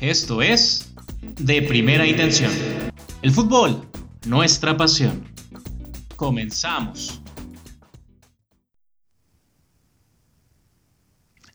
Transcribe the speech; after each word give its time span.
Esto 0.00 0.42
es 0.42 0.94
De 1.40 1.60
Primera 1.60 2.06
Intención. 2.06 2.52
El 3.20 3.32
fútbol, 3.32 3.82
nuestra 4.28 4.76
pasión. 4.76 5.24
Comenzamos. 6.14 7.20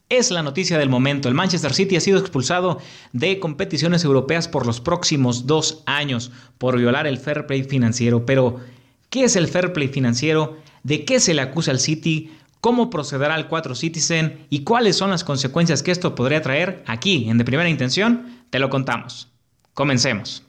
Es 0.09 0.29
la 0.29 0.43
noticia 0.43 0.77
del 0.77 0.89
momento. 0.89 1.29
El 1.29 1.35
Manchester 1.35 1.73
City 1.73 1.95
ha 1.95 2.01
sido 2.01 2.19
expulsado 2.19 2.81
de 3.13 3.39
competiciones 3.39 4.03
europeas 4.03 4.49
por 4.49 4.65
los 4.65 4.81
próximos 4.81 5.47
dos 5.47 5.81
años 5.85 6.33
por 6.57 6.77
violar 6.77 7.07
el 7.07 7.19
fair 7.19 7.47
play 7.47 7.63
financiero. 7.63 8.25
Pero, 8.25 8.59
¿qué 9.09 9.23
es 9.23 9.37
el 9.37 9.47
fair 9.47 9.71
play 9.71 9.87
financiero? 9.87 10.57
¿De 10.83 11.05
qué 11.05 11.21
se 11.21 11.33
le 11.33 11.41
acusa 11.41 11.71
al 11.71 11.79
City? 11.79 12.29
¿Cómo 12.63 12.89
procederá 12.89 13.35
el 13.35 13.47
4 13.47 13.75
Citizen? 13.75 14.47
¿Y 14.49 14.63
cuáles 14.63 14.95
son 14.95 15.09
las 15.09 15.25
consecuencias 15.25 15.83
que 15.83 15.91
esto 15.91 16.15
podría 16.15 16.41
traer? 16.41 16.81
Aquí, 16.87 17.29
en 17.29 17.37
De 17.37 17.43
Primera 17.43 17.67
Intención, 17.67 18.45
te 18.51 18.57
lo 18.57 18.69
contamos. 18.69 19.27
Comencemos. 19.73 20.43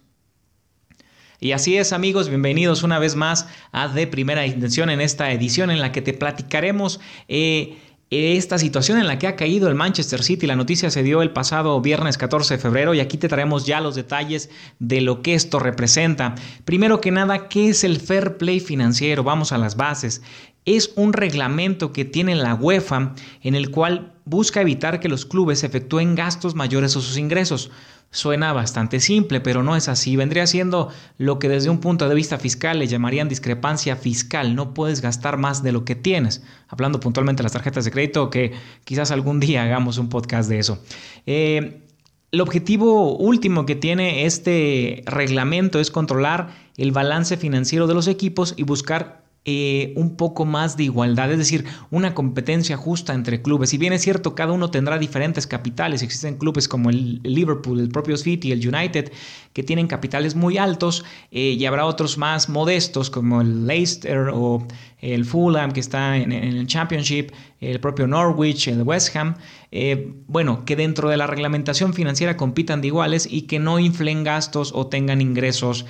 Y 1.40 1.50
así 1.50 1.76
es 1.76 1.92
amigos, 1.92 2.28
bienvenidos 2.28 2.84
una 2.84 3.00
vez 3.00 3.16
más 3.16 3.48
a 3.72 3.88
De 3.88 4.06
Primera 4.06 4.46
Intención 4.46 4.90
en 4.90 5.00
esta 5.00 5.32
edición 5.32 5.72
en 5.72 5.80
la 5.80 5.90
que 5.90 6.02
te 6.02 6.12
platicaremos 6.12 7.00
eh, 7.26 7.78
esta 8.10 8.58
situación 8.58 8.98
en 8.98 9.08
la 9.08 9.18
que 9.18 9.26
ha 9.26 9.34
caído 9.34 9.68
el 9.68 9.74
Manchester 9.74 10.22
City. 10.22 10.46
La 10.46 10.54
noticia 10.54 10.90
se 10.90 11.02
dio 11.02 11.20
el 11.20 11.30
pasado 11.30 11.80
viernes 11.80 12.16
14 12.16 12.54
de 12.54 12.60
febrero 12.60 12.94
y 12.94 13.00
aquí 13.00 13.16
te 13.16 13.28
traemos 13.28 13.66
ya 13.66 13.80
los 13.80 13.96
detalles 13.96 14.50
de 14.78 15.00
lo 15.00 15.20
que 15.20 15.34
esto 15.34 15.58
representa. 15.58 16.36
Primero 16.64 17.00
que 17.00 17.10
nada, 17.10 17.48
¿qué 17.48 17.70
es 17.70 17.82
el 17.82 17.98
fair 17.98 18.36
play 18.36 18.60
financiero? 18.60 19.24
Vamos 19.24 19.50
a 19.50 19.58
las 19.58 19.76
bases. 19.76 20.22
Es 20.64 20.92
un 20.96 21.12
reglamento 21.12 21.92
que 21.92 22.04
tiene 22.04 22.34
la 22.34 22.54
UEFA 22.54 23.14
en 23.42 23.54
el 23.54 23.70
cual 23.70 24.14
busca 24.24 24.62
evitar 24.62 25.00
que 25.00 25.08
los 25.08 25.26
clubes 25.26 25.62
efectúen 25.62 26.14
gastos 26.14 26.54
mayores 26.54 26.96
a 26.96 27.00
sus 27.00 27.18
ingresos. 27.18 27.70
Suena 28.10 28.52
bastante 28.52 29.00
simple, 29.00 29.40
pero 29.40 29.62
no 29.62 29.76
es 29.76 29.88
así. 29.88 30.14
Vendría 30.14 30.46
siendo 30.46 30.88
lo 31.18 31.38
que 31.38 31.48
desde 31.48 31.68
un 31.68 31.80
punto 31.80 32.08
de 32.08 32.14
vista 32.14 32.38
fiscal 32.38 32.78
le 32.78 32.86
llamarían 32.86 33.28
discrepancia 33.28 33.96
fiscal. 33.96 34.54
No 34.54 34.72
puedes 34.72 35.00
gastar 35.00 35.36
más 35.36 35.62
de 35.62 35.72
lo 35.72 35.84
que 35.84 35.96
tienes. 35.96 36.42
Hablando 36.68 37.00
puntualmente 37.00 37.40
de 37.40 37.44
las 37.44 37.52
tarjetas 37.52 37.84
de 37.84 37.90
crédito, 37.90 38.30
que 38.30 38.52
quizás 38.84 39.10
algún 39.10 39.40
día 39.40 39.64
hagamos 39.64 39.98
un 39.98 40.08
podcast 40.08 40.48
de 40.48 40.60
eso. 40.60 40.82
Eh, 41.26 41.82
el 42.30 42.40
objetivo 42.40 43.16
último 43.16 43.66
que 43.66 43.74
tiene 43.74 44.26
este 44.26 45.02
reglamento 45.06 45.78
es 45.78 45.90
controlar 45.90 46.50
el 46.76 46.92
balance 46.92 47.36
financiero 47.36 47.86
de 47.86 47.94
los 47.94 48.08
equipos 48.08 48.54
y 48.56 48.62
buscar 48.62 49.23
eh, 49.46 49.92
un 49.96 50.16
poco 50.16 50.46
más 50.46 50.78
de 50.78 50.84
igualdad, 50.84 51.30
es 51.30 51.36
decir, 51.36 51.66
una 51.90 52.14
competencia 52.14 52.78
justa 52.78 53.12
entre 53.12 53.42
clubes. 53.42 53.68
Si 53.68 53.76
bien 53.76 53.92
es 53.92 54.00
cierto, 54.00 54.34
cada 54.34 54.54
uno 54.54 54.70
tendrá 54.70 54.98
diferentes 54.98 55.46
capitales, 55.46 56.00
existen 56.00 56.38
clubes 56.38 56.66
como 56.66 56.88
el 56.88 57.20
Liverpool, 57.22 57.78
el 57.78 57.90
propio 57.90 58.16
City, 58.16 58.52
el 58.52 58.66
United, 58.66 59.12
que 59.52 59.62
tienen 59.62 59.86
capitales 59.86 60.34
muy 60.34 60.56
altos, 60.56 61.04
eh, 61.30 61.56
y 61.58 61.66
habrá 61.66 61.84
otros 61.84 62.16
más 62.16 62.48
modestos 62.48 63.10
como 63.10 63.42
el 63.42 63.66
Leicester 63.66 64.30
o 64.32 64.66
el 65.02 65.26
Fulham, 65.26 65.72
que 65.72 65.80
está 65.80 66.16
en, 66.16 66.32
el 66.32 66.66
Championship, 66.66 67.30
el 67.60 67.80
propio 67.80 68.06
Norwich, 68.06 68.68
el 68.68 68.82
West 68.82 69.14
Ham. 69.14 69.34
Eh, 69.70 70.14
bueno, 70.26 70.64
que 70.64 70.74
dentro 70.74 71.10
de 71.10 71.18
la 71.18 71.26
reglamentación 71.26 71.92
financiera 71.92 72.38
compitan 72.38 72.80
de 72.80 72.86
iguales 72.86 73.28
y 73.30 73.42
que 73.42 73.58
no 73.58 73.78
inflen 73.78 74.24
gastos 74.24 74.72
o 74.74 74.86
tengan 74.86 75.20
ingresos 75.20 75.84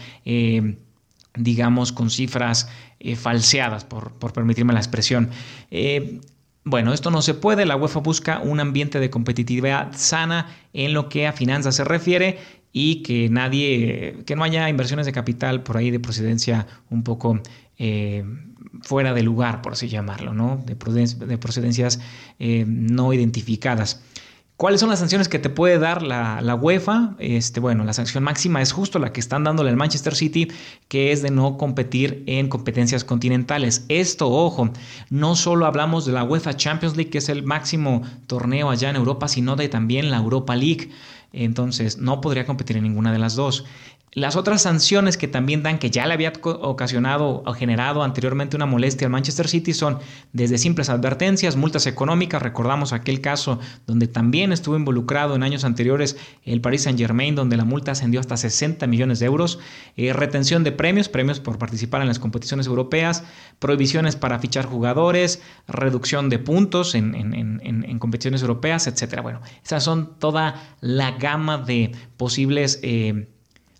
digamos, 1.36 1.92
con 1.92 2.10
cifras 2.10 2.68
eh, 3.00 3.16
falseadas, 3.16 3.84
por, 3.84 4.12
permitirme 4.32 4.72
la 4.72 4.80
expresión. 4.80 5.30
Eh, 5.70 6.20
bueno, 6.64 6.92
esto 6.92 7.10
no 7.10 7.22
se 7.22 7.34
puede. 7.34 7.66
La 7.66 7.76
UEFA 7.76 8.00
busca 8.00 8.38
un 8.38 8.60
ambiente 8.60 9.00
de 9.00 9.10
competitividad 9.10 9.92
sana 9.94 10.56
en 10.72 10.94
lo 10.94 11.08
que 11.08 11.26
a 11.26 11.32
finanzas 11.32 11.76
se 11.76 11.84
refiere 11.84 12.38
y 12.72 13.02
que 13.02 13.28
nadie, 13.28 14.22
que 14.26 14.36
no 14.36 14.44
haya 14.44 14.68
inversiones 14.68 15.06
de 15.06 15.12
capital 15.12 15.62
por 15.62 15.76
ahí 15.76 15.90
de 15.90 16.00
procedencia 16.00 16.66
un 16.90 17.04
poco 17.04 17.40
eh, 17.78 18.24
fuera 18.82 19.12
de 19.12 19.22
lugar, 19.22 19.62
por 19.62 19.74
así 19.74 19.88
llamarlo, 19.88 20.32
¿no? 20.32 20.64
De 20.66 20.76
procedencias 20.76 22.00
no 22.38 23.12
identificadas. 23.12 24.02
¿Cuáles 24.56 24.78
son 24.78 24.88
las 24.88 25.00
sanciones 25.00 25.28
que 25.28 25.40
te 25.40 25.50
puede 25.50 25.80
dar 25.80 26.02
la, 26.02 26.54
UEFA? 26.54 27.16
Este, 27.18 27.58
bueno, 27.58 27.82
la 27.82 27.92
sanción 27.92 28.22
máxima 28.22 28.62
es 28.62 28.70
justo 28.70 29.00
la 29.00 29.12
que 29.12 29.18
están 29.18 29.42
dándole 29.42 29.70
al 29.70 29.76
Manchester 29.76 30.14
City, 30.14 30.46
que 30.86 31.10
es 31.10 31.22
de 31.22 31.32
no 31.32 31.58
competir 31.58 32.22
en 32.26 32.48
competencias 32.48 33.02
continentales. 33.02 33.84
Esto, 33.88 34.30
ojo, 34.30 34.70
no 35.10 35.34
solo 35.34 35.66
hablamos 35.66 36.06
de 36.06 36.12
la 36.12 36.22
UEFA 36.22 36.54
Champions 36.54 36.96
League, 36.96 37.10
que 37.10 37.18
es 37.18 37.28
el 37.28 37.42
máximo 37.42 38.02
torneo 38.28 38.70
allá 38.70 38.90
en 38.90 38.96
Europa, 38.96 39.26
sino 39.26 39.56
de 39.56 39.68
también 39.68 40.12
la 40.12 40.18
Europa 40.18 40.54
League. 40.54 40.88
Entonces, 41.32 41.98
no 41.98 42.20
podría 42.20 42.46
competir 42.46 42.76
en 42.76 42.84
ninguna 42.84 43.10
de 43.10 43.18
las 43.18 43.34
dos. 43.34 43.64
Las 44.14 44.36
otras 44.36 44.62
sanciones 44.62 45.16
que 45.16 45.26
también 45.26 45.64
dan, 45.64 45.80
que 45.80 45.90
ya 45.90 46.06
le 46.06 46.14
había 46.14 46.32
ocasionado 46.44 47.42
o 47.44 47.52
generado 47.52 48.04
anteriormente 48.04 48.54
una 48.54 48.64
molestia 48.64 49.08
al 49.08 49.10
Manchester 49.10 49.48
City, 49.48 49.72
son 49.72 49.98
desde 50.32 50.56
simples 50.56 50.88
advertencias, 50.88 51.56
multas 51.56 51.88
económicas. 51.88 52.40
Recordamos 52.40 52.92
aquel 52.92 53.20
caso 53.20 53.58
donde 53.88 54.06
también 54.06 54.52
estuvo 54.52 54.76
involucrado 54.76 55.34
en 55.34 55.42
años 55.42 55.64
anteriores 55.64 56.16
el 56.44 56.60
Paris 56.60 56.82
Saint 56.82 56.96
Germain, 56.96 57.34
donde 57.34 57.56
la 57.56 57.64
multa 57.64 57.90
ascendió 57.90 58.20
hasta 58.20 58.36
60 58.36 58.86
millones 58.86 59.18
de 59.18 59.26
euros. 59.26 59.58
Eh, 59.96 60.12
retención 60.12 60.62
de 60.62 60.70
premios, 60.70 61.08
premios 61.08 61.40
por 61.40 61.58
participar 61.58 62.00
en 62.00 62.06
las 62.06 62.20
competiciones 62.20 62.68
europeas, 62.68 63.24
prohibiciones 63.58 64.14
para 64.14 64.38
fichar 64.38 64.66
jugadores, 64.66 65.42
reducción 65.66 66.28
de 66.28 66.38
puntos 66.38 66.94
en, 66.94 67.98
competiciones 67.98 68.42
europeas, 68.42 68.86
etc. 68.86 69.22
Bueno, 69.22 69.40
esas 69.64 69.82
son 69.82 70.20
toda 70.20 70.76
la 70.80 71.12
gama 71.12 71.58
de 71.58 71.90
posibles. 72.16 72.78
Eh, 72.84 73.33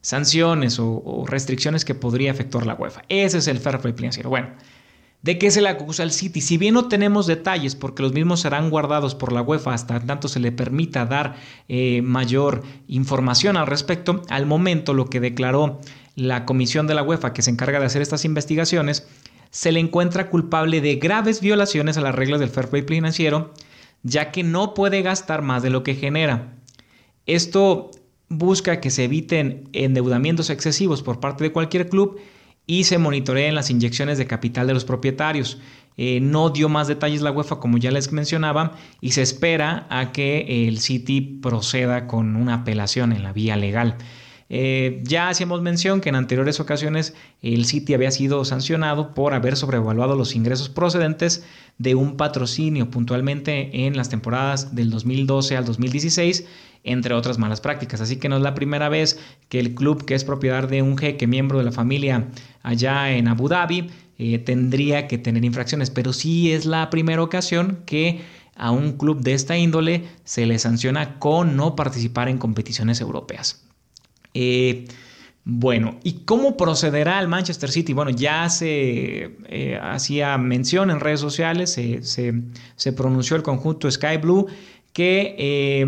sanciones 0.04 0.78
o, 0.78 1.24
restricciones 1.26 1.86
que 1.86 1.94
podría 1.94 2.30
efectuar 2.30 2.66
la 2.66 2.74
UEFA. 2.74 3.04
Ese 3.08 3.38
es 3.38 3.48
el 3.48 3.58
fair 3.58 3.78
play 3.78 3.94
financiero. 3.94 4.28
Bueno, 4.28 4.48
¿de 5.22 5.38
qué 5.38 5.50
se 5.50 5.62
le 5.62 5.70
acusa 5.70 6.02
al 6.02 6.12
City? 6.12 6.42
Si 6.42 6.58
bien 6.58 6.74
no 6.74 6.88
tenemos 6.88 7.26
detalles, 7.26 7.74
porque 7.74 8.02
los 8.02 8.12
mismos 8.12 8.40
serán 8.40 8.68
guardados 8.68 9.14
por 9.14 9.32
la 9.32 9.40
UEFA 9.40 9.72
hasta 9.72 9.98
tanto 10.00 10.28
se 10.28 10.40
le 10.40 10.52
permita 10.52 11.06
dar 11.06 11.36
eh, 11.68 12.02
mayor 12.02 12.64
información 12.86 13.56
al 13.56 13.66
respecto, 13.66 14.20
al 14.28 14.44
momento 14.44 14.92
lo 14.92 15.06
que 15.06 15.20
declaró 15.20 15.80
la 16.16 16.44
comisión 16.44 16.86
de 16.86 16.94
la 16.94 17.02
UEFA 17.02 17.32
que 17.32 17.40
se 17.40 17.50
encarga 17.50 17.80
de 17.80 17.86
hacer 17.86 18.02
estas 18.02 18.26
investigaciones, 18.26 19.08
se 19.48 19.72
le 19.72 19.80
encuentra 19.80 20.28
culpable 20.28 20.82
de 20.82 20.96
graves 20.96 21.40
violaciones 21.40 21.96
a 21.96 22.02
las 22.02 22.14
reglas 22.14 22.40
del 22.40 22.50
fair 22.50 22.68
play 22.68 22.82
financiero, 22.82 23.54
ya 24.02 24.32
que 24.32 24.42
no 24.42 24.74
puede 24.74 25.00
gastar 25.00 25.40
más 25.40 25.62
de 25.62 25.70
lo 25.70 25.82
que 25.82 25.94
genera. 25.94 26.52
Esto 27.24 27.90
busca 28.28 28.80
que 28.80 28.90
se 28.90 29.04
eviten 29.04 29.68
endeudamientos 29.72 30.50
excesivos 30.50 31.02
por 31.02 31.20
parte 31.20 31.44
de 31.44 31.52
cualquier 31.52 31.88
club 31.88 32.18
y 32.66 32.84
se 32.84 32.98
monitoreen 32.98 33.54
las 33.54 33.70
inyecciones 33.70 34.18
de 34.18 34.26
capital 34.26 34.66
de 34.66 34.74
los 34.74 34.84
propietarios. 34.84 35.58
Eh, 35.96 36.18
no 36.20 36.50
dio 36.50 36.68
más 36.68 36.88
detalles 36.88 37.22
la 37.22 37.30
UEFA 37.30 37.60
como 37.60 37.78
ya 37.78 37.92
les 37.92 38.10
mencionaba 38.10 38.72
y 39.00 39.12
se 39.12 39.22
espera 39.22 39.86
a 39.90 40.10
que 40.10 40.66
el 40.66 40.80
City 40.80 41.20
proceda 41.20 42.08
con 42.08 42.34
una 42.34 42.54
apelación 42.54 43.12
en 43.12 43.22
la 43.22 43.32
vía 43.32 43.56
legal. 43.56 43.96
Eh, 44.50 45.00
ya 45.04 45.28
hacíamos 45.28 45.62
mención 45.62 46.00
que 46.00 46.10
en 46.10 46.16
anteriores 46.16 46.60
ocasiones 46.60 47.14
el 47.42 47.64
City 47.64 47.94
había 47.94 48.10
sido 48.10 48.44
sancionado 48.44 49.14
por 49.14 49.34
haber 49.34 49.56
sobrevaluado 49.56 50.16
los 50.16 50.34
ingresos 50.34 50.68
procedentes 50.68 51.44
de 51.78 51.94
un 51.94 52.16
patrocinio 52.16 52.90
puntualmente 52.90 53.86
en 53.86 53.96
las 53.96 54.10
temporadas 54.10 54.74
del 54.74 54.90
2012 54.90 55.56
al 55.56 55.64
2016 55.64 56.46
entre 56.84 57.14
otras 57.14 57.38
malas 57.38 57.60
prácticas. 57.60 58.00
Así 58.00 58.16
que 58.16 58.28
no 58.28 58.36
es 58.36 58.42
la 58.42 58.54
primera 58.54 58.88
vez 58.88 59.18
que 59.48 59.58
el 59.58 59.74
club 59.74 60.04
que 60.04 60.14
es 60.14 60.22
propiedad 60.22 60.68
de 60.68 60.82
un 60.82 60.96
jeque 60.96 61.26
miembro 61.26 61.58
de 61.58 61.64
la 61.64 61.72
familia 61.72 62.28
allá 62.62 63.10
en 63.10 63.26
Abu 63.26 63.48
Dhabi 63.48 63.90
eh, 64.18 64.38
tendría 64.38 65.08
que 65.08 65.18
tener 65.18 65.44
infracciones, 65.44 65.90
pero 65.90 66.12
sí 66.12 66.52
es 66.52 66.66
la 66.66 66.88
primera 66.90 67.22
ocasión 67.22 67.80
que 67.86 68.20
a 68.54 68.70
un 68.70 68.92
club 68.92 69.20
de 69.20 69.32
esta 69.32 69.56
índole 69.56 70.04
se 70.22 70.46
le 70.46 70.58
sanciona 70.60 71.18
con 71.18 71.56
no 71.56 71.74
participar 71.74 72.28
en 72.28 72.38
competiciones 72.38 73.00
europeas. 73.00 73.64
Eh, 74.34 74.86
bueno, 75.46 75.98
¿y 76.04 76.24
cómo 76.24 76.56
procederá 76.56 77.20
el 77.20 77.28
Manchester 77.28 77.70
City? 77.70 77.92
Bueno, 77.92 78.10
ya 78.10 78.48
se 78.48 79.36
eh, 79.48 79.78
hacía 79.82 80.38
mención 80.38 80.90
en 80.90 81.00
redes 81.00 81.20
sociales, 81.20 81.72
se, 81.72 82.92
pronunció 82.92 83.36
el 83.36 83.42
conjunto 83.42 83.90
Sky 83.90 84.18
Blue 84.18 84.46
que 84.92 85.84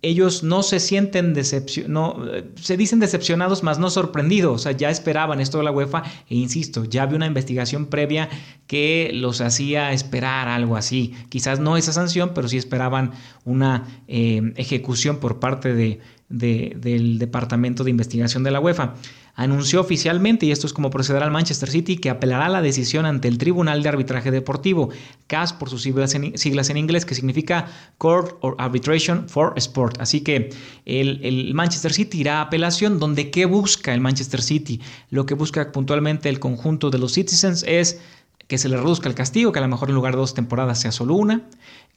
ellos 0.00 0.42
no 0.44 0.62
se 0.62 0.78
sienten 0.78 1.34
decepcionados, 1.34 2.44
se 2.60 2.76
dicen 2.76 3.00
decepcionados, 3.00 3.62
más 3.62 3.78
no 3.78 3.90
sorprendidos, 3.90 4.54
o 4.54 4.58
sea, 4.58 4.72
ya 4.72 4.90
esperaban 4.90 5.40
esto 5.40 5.58
de 5.58 5.64
la 5.64 5.72
UEFA 5.72 6.04
e 6.28 6.36
insisto, 6.36 6.84
ya 6.84 7.02
había 7.02 7.16
una 7.16 7.26
investigación 7.26 7.86
previa 7.86 8.28
que 8.66 9.10
los 9.12 9.40
hacía 9.40 9.92
esperar 9.92 10.48
algo 10.48 10.76
así, 10.76 11.14
quizás 11.28 11.58
no 11.58 11.76
esa 11.76 11.92
sanción, 11.92 12.32
pero 12.34 12.48
sí 12.48 12.56
esperaban 12.56 13.12
una 13.44 14.02
eh, 14.06 14.52
ejecución 14.56 15.18
por 15.18 15.40
parte 15.40 15.74
de 15.74 16.00
del 16.28 17.18
Departamento 17.18 17.84
de 17.84 17.90
Investigación 17.90 18.42
de 18.42 18.50
la 18.50 18.60
UEFA. 18.60 18.94
Anunció 19.38 19.80
oficialmente, 19.80 20.46
y 20.46 20.50
esto 20.50 20.66
es 20.66 20.72
como 20.72 20.90
procederá 20.90 21.24
al 21.24 21.30
Manchester 21.30 21.70
City, 21.70 21.98
que 21.98 22.10
apelará 22.10 22.48
la 22.48 22.60
decisión 22.60 23.06
ante 23.06 23.28
el 23.28 23.38
Tribunal 23.38 23.84
de 23.84 23.88
Arbitraje 23.88 24.32
Deportivo, 24.32 24.88
CAS 25.28 25.52
por 25.52 25.70
sus 25.70 25.82
siglas 25.82 26.14
en, 26.16 26.76
inglés, 26.76 27.06
que 27.06 27.14
significa 27.14 27.66
Court 27.98 28.36
of 28.40 28.56
Arbitration 28.58 29.28
for 29.28 29.52
Sport. 29.54 30.00
Así 30.00 30.22
que 30.22 30.50
el, 30.86 31.20
el 31.22 31.54
Manchester 31.54 31.92
City 31.92 32.18
irá 32.18 32.38
a 32.38 32.42
apelación, 32.42 32.98
donde 32.98 33.30
¿qué 33.30 33.46
busca 33.46 33.94
el 33.94 34.00
Manchester 34.00 34.42
City? 34.42 34.80
Lo 35.08 35.24
que 35.24 35.34
busca 35.34 35.70
puntualmente 35.70 36.28
el 36.28 36.40
conjunto 36.40 36.90
de 36.90 36.98
los 36.98 37.12
Citizens 37.12 37.64
es 37.68 38.00
que 38.48 38.58
se 38.58 38.68
le 38.68 38.76
reduzca 38.76 39.08
el 39.08 39.14
castigo, 39.14 39.52
que 39.52 39.60
a 39.60 39.62
lo 39.62 39.68
mejor 39.68 39.88
en 39.90 39.94
lugar 39.94 40.14
de 40.14 40.18
dos 40.18 40.34
temporadas 40.34 40.80
sea 40.80 40.90
solo 40.90 41.14
una, 41.14 41.42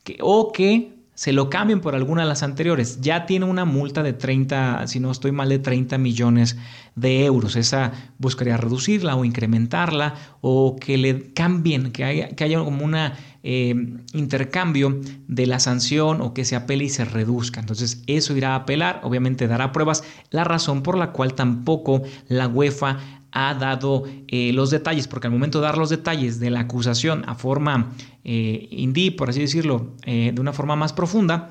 que, 0.04 0.16
o 0.20 0.52
que 0.52 1.02
se 1.14 1.32
lo 1.32 1.50
cambien 1.50 1.80
por 1.80 1.94
alguna 1.94 2.22
de 2.22 2.28
las 2.28 2.42
anteriores. 2.42 3.00
Ya 3.00 3.26
tiene 3.26 3.44
una 3.44 3.64
multa 3.64 4.02
de 4.02 4.12
30, 4.12 4.86
si 4.86 4.98
no 4.98 5.10
estoy 5.10 5.30
mal, 5.30 5.48
de 5.48 5.58
30 5.58 5.98
millones 5.98 6.56
de 6.94 7.24
euros. 7.24 7.56
Esa 7.56 7.92
buscaría 8.18 8.56
reducirla 8.56 9.16
o 9.16 9.24
incrementarla 9.24 10.14
o 10.40 10.76
que 10.76 10.96
le 10.98 11.32
cambien, 11.32 11.92
que 11.92 12.04
haya, 12.04 12.28
que 12.30 12.44
haya 12.44 12.58
como 12.58 12.84
un 12.84 12.94
eh, 13.42 13.74
intercambio 14.12 15.00
de 15.28 15.46
la 15.46 15.58
sanción 15.58 16.20
o 16.20 16.34
que 16.34 16.44
se 16.44 16.56
apele 16.56 16.84
y 16.84 16.88
se 16.88 17.04
reduzca. 17.04 17.60
Entonces 17.60 18.02
eso 18.06 18.36
irá 18.36 18.52
a 18.52 18.56
apelar, 18.56 19.00
obviamente 19.04 19.48
dará 19.48 19.72
pruebas, 19.72 20.04
la 20.30 20.44
razón 20.44 20.82
por 20.82 20.96
la 20.96 21.12
cual 21.12 21.34
tampoco 21.34 22.02
la 22.28 22.48
UEFA 22.48 22.98
ha 23.32 23.54
dado 23.54 24.04
eh, 24.28 24.52
los 24.52 24.70
detalles, 24.70 25.08
porque 25.08 25.26
al 25.26 25.32
momento 25.32 25.58
de 25.58 25.66
dar 25.66 25.78
los 25.78 25.88
detalles 25.88 26.38
de 26.38 26.50
la 26.50 26.60
acusación 26.60 27.24
a 27.26 27.34
forma 27.34 27.92
eh, 28.24 28.68
indie, 28.70 29.10
por 29.10 29.30
así 29.30 29.40
decirlo, 29.40 29.94
eh, 30.04 30.32
de 30.34 30.40
una 30.40 30.52
forma 30.52 30.76
más 30.76 30.92
profunda, 30.92 31.48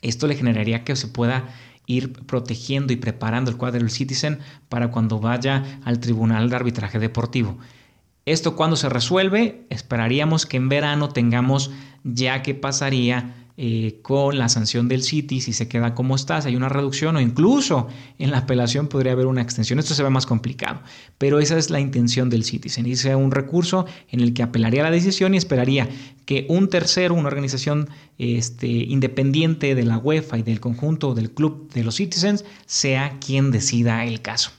esto 0.00 0.26
le 0.26 0.34
generaría 0.34 0.82
que 0.82 0.96
se 0.96 1.08
pueda 1.08 1.48
ir 1.90 2.12
protegiendo 2.12 2.92
y 2.92 2.96
preparando 2.96 3.50
el 3.50 3.56
cuadro 3.56 3.80
del 3.80 3.90
Citizen 3.90 4.38
para 4.68 4.90
cuando 4.90 5.18
vaya 5.18 5.80
al 5.84 5.98
Tribunal 5.98 6.48
de 6.48 6.56
Arbitraje 6.56 6.98
Deportivo. 6.98 7.58
Esto 8.26 8.54
cuando 8.54 8.76
se 8.76 8.88
resuelve, 8.88 9.66
esperaríamos 9.70 10.46
que 10.46 10.56
en 10.56 10.68
verano 10.68 11.08
tengamos 11.08 11.70
ya 12.04 12.42
que 12.42 12.54
pasaría 12.54 13.34
eh, 13.62 13.98
con 14.00 14.38
la 14.38 14.48
sanción 14.48 14.88
del 14.88 15.02
City, 15.02 15.42
si 15.42 15.52
se 15.52 15.68
queda 15.68 15.94
como 15.94 16.16
está, 16.16 16.40
si 16.40 16.48
hay 16.48 16.56
una 16.56 16.70
reducción 16.70 17.16
o 17.16 17.20
incluso 17.20 17.88
en 18.18 18.30
la 18.30 18.38
apelación 18.38 18.88
podría 18.88 19.12
haber 19.12 19.26
una 19.26 19.42
extensión. 19.42 19.78
Esto 19.78 19.92
se 19.92 20.02
ve 20.02 20.08
más 20.08 20.24
complicado, 20.24 20.80
pero 21.18 21.40
esa 21.40 21.58
es 21.58 21.68
la 21.68 21.78
intención 21.78 22.30
del 22.30 22.44
City. 22.44 22.70
Se 22.70 22.80
inicia 22.80 23.18
un 23.18 23.30
recurso 23.30 23.84
en 24.08 24.20
el 24.20 24.32
que 24.32 24.42
apelaría 24.42 24.82
la 24.82 24.90
decisión 24.90 25.34
y 25.34 25.36
esperaría 25.36 25.90
que 26.24 26.46
un 26.48 26.70
tercero, 26.70 27.14
una 27.14 27.28
organización 27.28 27.90
este, 28.16 28.66
independiente 28.66 29.74
de 29.74 29.84
la 29.84 29.98
UEFA 29.98 30.38
y 30.38 30.42
del 30.42 30.58
conjunto 30.58 31.14
del 31.14 31.30
club 31.30 31.70
de 31.74 31.84
los 31.84 31.96
Citizens, 31.96 32.46
sea 32.64 33.18
quien 33.20 33.50
decida 33.50 34.06
el 34.06 34.22
caso. 34.22 34.52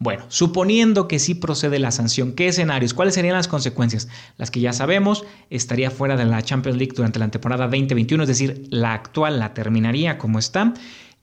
Bueno, 0.00 0.26
suponiendo 0.28 1.08
que 1.08 1.18
sí 1.18 1.34
procede 1.34 1.80
la 1.80 1.90
sanción, 1.90 2.32
¿qué 2.32 2.46
escenarios? 2.46 2.94
¿Cuáles 2.94 3.14
serían 3.14 3.34
las 3.34 3.48
consecuencias? 3.48 4.06
Las 4.36 4.52
que 4.52 4.60
ya 4.60 4.72
sabemos, 4.72 5.24
estaría 5.50 5.90
fuera 5.90 6.16
de 6.16 6.24
la 6.24 6.40
Champions 6.40 6.78
League 6.78 6.92
durante 6.94 7.18
la 7.18 7.28
temporada 7.30 7.64
2021, 7.64 8.22
es 8.22 8.28
decir, 8.28 8.68
la 8.70 8.92
actual 8.92 9.40
la 9.40 9.54
terminaría 9.54 10.16
como 10.16 10.38
está. 10.38 10.72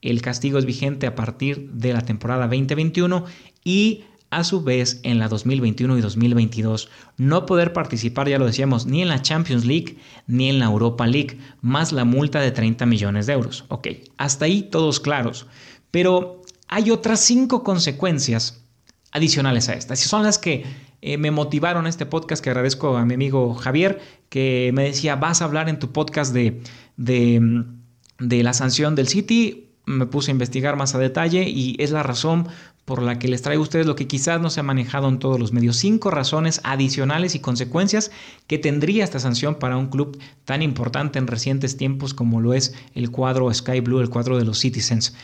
El 0.02 0.20
castigo 0.20 0.58
es 0.58 0.66
vigente 0.66 1.06
a 1.06 1.14
partir 1.14 1.70
de 1.72 1.94
la 1.94 2.02
temporada 2.02 2.48
2021 2.48 3.24
y 3.64 4.04
a 4.28 4.44
su 4.44 4.62
vez 4.62 5.00
en 5.04 5.18
la 5.20 5.28
2021 5.28 5.96
y 5.96 6.00
2022 6.02 6.90
no 7.16 7.46
poder 7.46 7.72
participar, 7.72 8.28
ya 8.28 8.38
lo 8.38 8.44
decíamos, 8.44 8.84
ni 8.84 9.00
en 9.00 9.08
la 9.08 9.22
Champions 9.22 9.64
League 9.64 9.96
ni 10.26 10.50
en 10.50 10.58
la 10.58 10.66
Europa 10.66 11.06
League, 11.06 11.38
más 11.62 11.92
la 11.92 12.04
multa 12.04 12.40
de 12.40 12.50
30 12.50 12.84
millones 12.84 13.26
de 13.26 13.32
euros. 13.32 13.64
Ok, 13.68 13.88
hasta 14.18 14.44
ahí 14.44 14.64
todos 14.64 15.00
claros. 15.00 15.46
Pero 15.90 16.42
hay 16.68 16.90
otras 16.90 17.20
cinco 17.20 17.62
consecuencias 17.62 18.65
adicionales 19.16 19.68
a 19.68 19.74
estas. 19.74 19.98
Son 20.00 20.22
las 20.22 20.38
que 20.38 20.64
eh, 21.02 21.18
me 21.18 21.30
motivaron 21.30 21.86
este 21.86 22.06
podcast, 22.06 22.42
que 22.42 22.50
agradezco 22.50 22.96
a 22.96 23.04
mi 23.04 23.14
amigo 23.14 23.54
Javier, 23.54 24.00
que 24.28 24.70
me 24.74 24.84
decía, 24.84 25.16
vas 25.16 25.42
a 25.42 25.46
hablar 25.46 25.68
en 25.68 25.78
tu 25.78 25.92
podcast 25.92 26.32
de, 26.32 26.62
de, 26.96 27.64
de 28.18 28.42
la 28.42 28.52
sanción 28.52 28.94
del 28.94 29.08
City. 29.08 29.70
Me 29.86 30.06
puse 30.06 30.30
a 30.30 30.32
investigar 30.32 30.76
más 30.76 30.94
a 30.94 30.98
detalle 30.98 31.48
y 31.48 31.76
es 31.78 31.90
la 31.90 32.02
razón 32.02 32.48
por 32.84 33.02
la 33.02 33.18
que 33.18 33.28
les 33.28 33.42
traigo 33.42 33.62
a 33.62 33.64
ustedes 33.64 33.86
lo 33.86 33.96
que 33.96 34.06
quizás 34.06 34.40
no 34.40 34.48
se 34.48 34.60
ha 34.60 34.62
manejado 34.62 35.08
en 35.08 35.18
todos 35.18 35.40
los 35.40 35.52
medios. 35.52 35.76
Cinco 35.76 36.10
razones 36.10 36.60
adicionales 36.62 37.34
y 37.34 37.40
consecuencias 37.40 38.12
que 38.46 38.58
tendría 38.58 39.04
esta 39.04 39.18
sanción 39.18 39.56
para 39.56 39.76
un 39.76 39.88
club 39.88 40.18
tan 40.44 40.62
importante 40.62 41.18
en 41.18 41.26
recientes 41.26 41.76
tiempos 41.76 42.14
como 42.14 42.40
lo 42.40 42.54
es 42.54 42.74
el 42.94 43.10
cuadro 43.10 43.52
Sky 43.52 43.80
Blue, 43.80 44.00
el 44.00 44.08
cuadro 44.08 44.38
de 44.38 44.44
los 44.44 44.60
Citizens. 44.60 45.14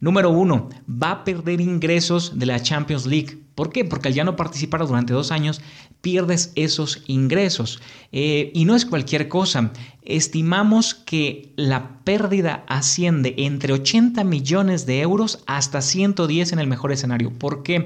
Número 0.00 0.30
uno, 0.30 0.70
va 0.88 1.10
a 1.10 1.24
perder 1.24 1.60
ingresos 1.60 2.38
de 2.38 2.46
la 2.46 2.60
Champions 2.60 3.04
League. 3.04 3.38
¿Por 3.54 3.70
qué? 3.70 3.84
Porque 3.84 4.08
al 4.08 4.14
ya 4.14 4.24
no 4.24 4.34
participar 4.34 4.86
durante 4.86 5.12
dos 5.12 5.30
años, 5.30 5.60
pierdes 6.00 6.52
esos 6.54 7.02
ingresos. 7.06 7.82
Eh, 8.10 8.50
y 8.54 8.64
no 8.64 8.74
es 8.74 8.86
cualquier 8.86 9.28
cosa. 9.28 9.72
Estimamos 10.00 10.94
que 10.94 11.52
la 11.56 12.02
pérdida 12.04 12.64
asciende 12.66 13.34
entre 13.36 13.74
80 13.74 14.24
millones 14.24 14.86
de 14.86 15.02
euros 15.02 15.44
hasta 15.46 15.82
110 15.82 16.52
en 16.52 16.58
el 16.60 16.66
mejor 16.66 16.92
escenario. 16.92 17.30
¿Por 17.38 17.62
qué? 17.62 17.84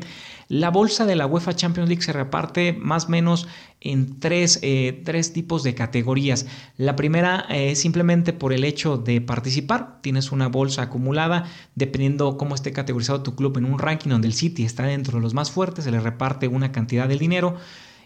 La 0.48 0.70
bolsa 0.70 1.06
de 1.06 1.16
la 1.16 1.26
UEFA 1.26 1.56
Champions 1.56 1.88
League 1.88 2.04
se 2.04 2.12
reparte 2.12 2.74
más 2.74 3.06
o 3.06 3.08
menos 3.08 3.48
en 3.84 4.18
tres, 4.18 4.58
eh, 4.62 5.02
tres 5.04 5.32
tipos 5.32 5.62
de 5.62 5.74
categorías. 5.74 6.46
La 6.76 6.96
primera 6.96 7.46
es 7.50 7.78
eh, 7.78 7.80
simplemente 7.80 8.32
por 8.32 8.52
el 8.52 8.64
hecho 8.64 8.96
de 8.96 9.20
participar. 9.20 10.00
Tienes 10.00 10.32
una 10.32 10.48
bolsa 10.48 10.82
acumulada, 10.82 11.44
dependiendo 11.74 12.36
cómo 12.38 12.54
esté 12.54 12.72
categorizado 12.72 13.22
tu 13.22 13.36
club 13.36 13.58
en 13.58 13.66
un 13.66 13.78
ranking 13.78 14.10
donde 14.10 14.26
el 14.26 14.34
City 14.34 14.64
está 14.64 14.84
dentro 14.84 15.18
de 15.18 15.22
los 15.22 15.34
más 15.34 15.50
fuertes, 15.50 15.84
se 15.84 15.90
le 15.90 16.00
reparte 16.00 16.48
una 16.48 16.72
cantidad 16.72 17.06
de 17.06 17.18
dinero. 17.18 17.56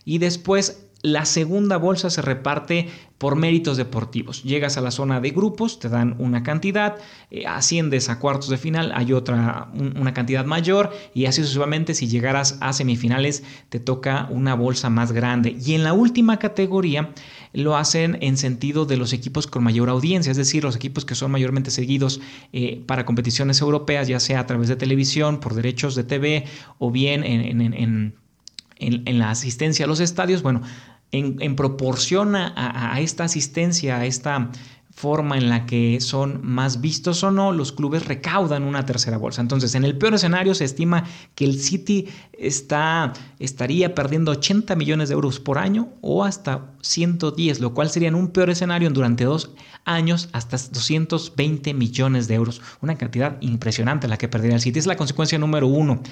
Y 0.08 0.16
después 0.16 0.88
la 1.02 1.26
segunda 1.26 1.76
bolsa 1.76 2.08
se 2.08 2.22
reparte 2.22 2.88
por 3.18 3.36
méritos 3.36 3.76
deportivos. 3.76 4.42
Llegas 4.42 4.78
a 4.78 4.80
la 4.80 4.90
zona 4.90 5.20
de 5.20 5.32
grupos, 5.32 5.78
te 5.78 5.90
dan 5.90 6.16
una 6.18 6.42
cantidad, 6.42 6.96
eh, 7.30 7.46
asciendes 7.46 8.08
a 8.08 8.18
cuartos 8.18 8.48
de 8.48 8.56
final, 8.56 8.90
hay 8.94 9.12
otra, 9.12 9.70
una 9.74 10.14
cantidad 10.14 10.46
mayor 10.46 10.90
y 11.12 11.26
así 11.26 11.42
sucesivamente 11.42 11.92
si 11.92 12.08
llegaras 12.08 12.56
a 12.62 12.72
semifinales 12.72 13.42
te 13.68 13.80
toca 13.80 14.28
una 14.30 14.54
bolsa 14.54 14.88
más 14.88 15.12
grande. 15.12 15.58
Y 15.62 15.74
en 15.74 15.84
la 15.84 15.92
última 15.92 16.38
categoría 16.38 17.10
lo 17.52 17.76
hacen 17.76 18.16
en 18.22 18.38
sentido 18.38 18.86
de 18.86 18.96
los 18.96 19.12
equipos 19.12 19.46
con 19.46 19.62
mayor 19.62 19.90
audiencia, 19.90 20.30
es 20.30 20.38
decir, 20.38 20.64
los 20.64 20.76
equipos 20.76 21.04
que 21.04 21.16
son 21.16 21.30
mayormente 21.30 21.70
seguidos 21.70 22.22
eh, 22.54 22.82
para 22.86 23.04
competiciones 23.04 23.60
europeas, 23.60 24.08
ya 24.08 24.20
sea 24.20 24.40
a 24.40 24.46
través 24.46 24.68
de 24.68 24.76
televisión, 24.76 25.38
por 25.38 25.52
derechos 25.52 25.94
de 25.94 26.04
TV 26.04 26.46
o 26.78 26.90
bien 26.90 27.24
en 27.24 27.60
en, 27.60 28.14
la 28.78 29.30
asistencia 29.30 29.84
a 29.84 29.88
los 29.88 30.00
estadios, 30.00 30.42
bueno, 30.42 30.62
en, 31.10 31.56
proporción 31.56 32.36
a, 32.36 33.00
esta 33.00 33.24
asistencia, 33.24 33.98
a 33.98 34.06
esta 34.06 34.50
forma 34.98 35.38
en 35.38 35.48
la 35.48 35.64
que 35.64 36.00
son 36.00 36.40
más 36.42 36.80
vistos 36.80 37.22
o 37.22 37.30
no, 37.30 37.52
los 37.52 37.70
clubes 37.70 38.06
recaudan 38.06 38.64
una 38.64 38.84
tercera 38.84 39.16
bolsa. 39.16 39.40
Entonces, 39.40 39.76
en 39.76 39.84
el 39.84 39.96
peor 39.96 40.14
escenario 40.14 40.56
se 40.56 40.64
estima 40.64 41.04
que 41.36 41.44
el 41.44 41.60
City 41.60 42.08
está, 42.32 43.12
estaría 43.38 43.94
perdiendo 43.94 44.32
80 44.32 44.74
millones 44.74 45.08
de 45.08 45.14
euros 45.14 45.38
por 45.38 45.58
año 45.58 45.90
o 46.00 46.24
hasta 46.24 46.72
110, 46.82 47.60
lo 47.60 47.74
cual 47.74 47.90
sería 47.90 48.08
en 48.08 48.16
un 48.16 48.28
peor 48.28 48.50
escenario 48.50 48.90
durante 48.90 49.22
dos 49.22 49.52
años 49.84 50.30
hasta 50.32 50.56
220 50.56 51.74
millones 51.74 52.26
de 52.26 52.34
euros. 52.34 52.60
Una 52.80 52.96
cantidad 52.96 53.36
impresionante 53.40 54.08
la 54.08 54.18
que 54.18 54.26
perdería 54.26 54.56
el 54.56 54.62
City. 54.62 54.80
Es 54.80 54.86
la 54.86 54.96
consecuencia 54.96 55.38
número 55.38 55.68
uno. 55.68 56.02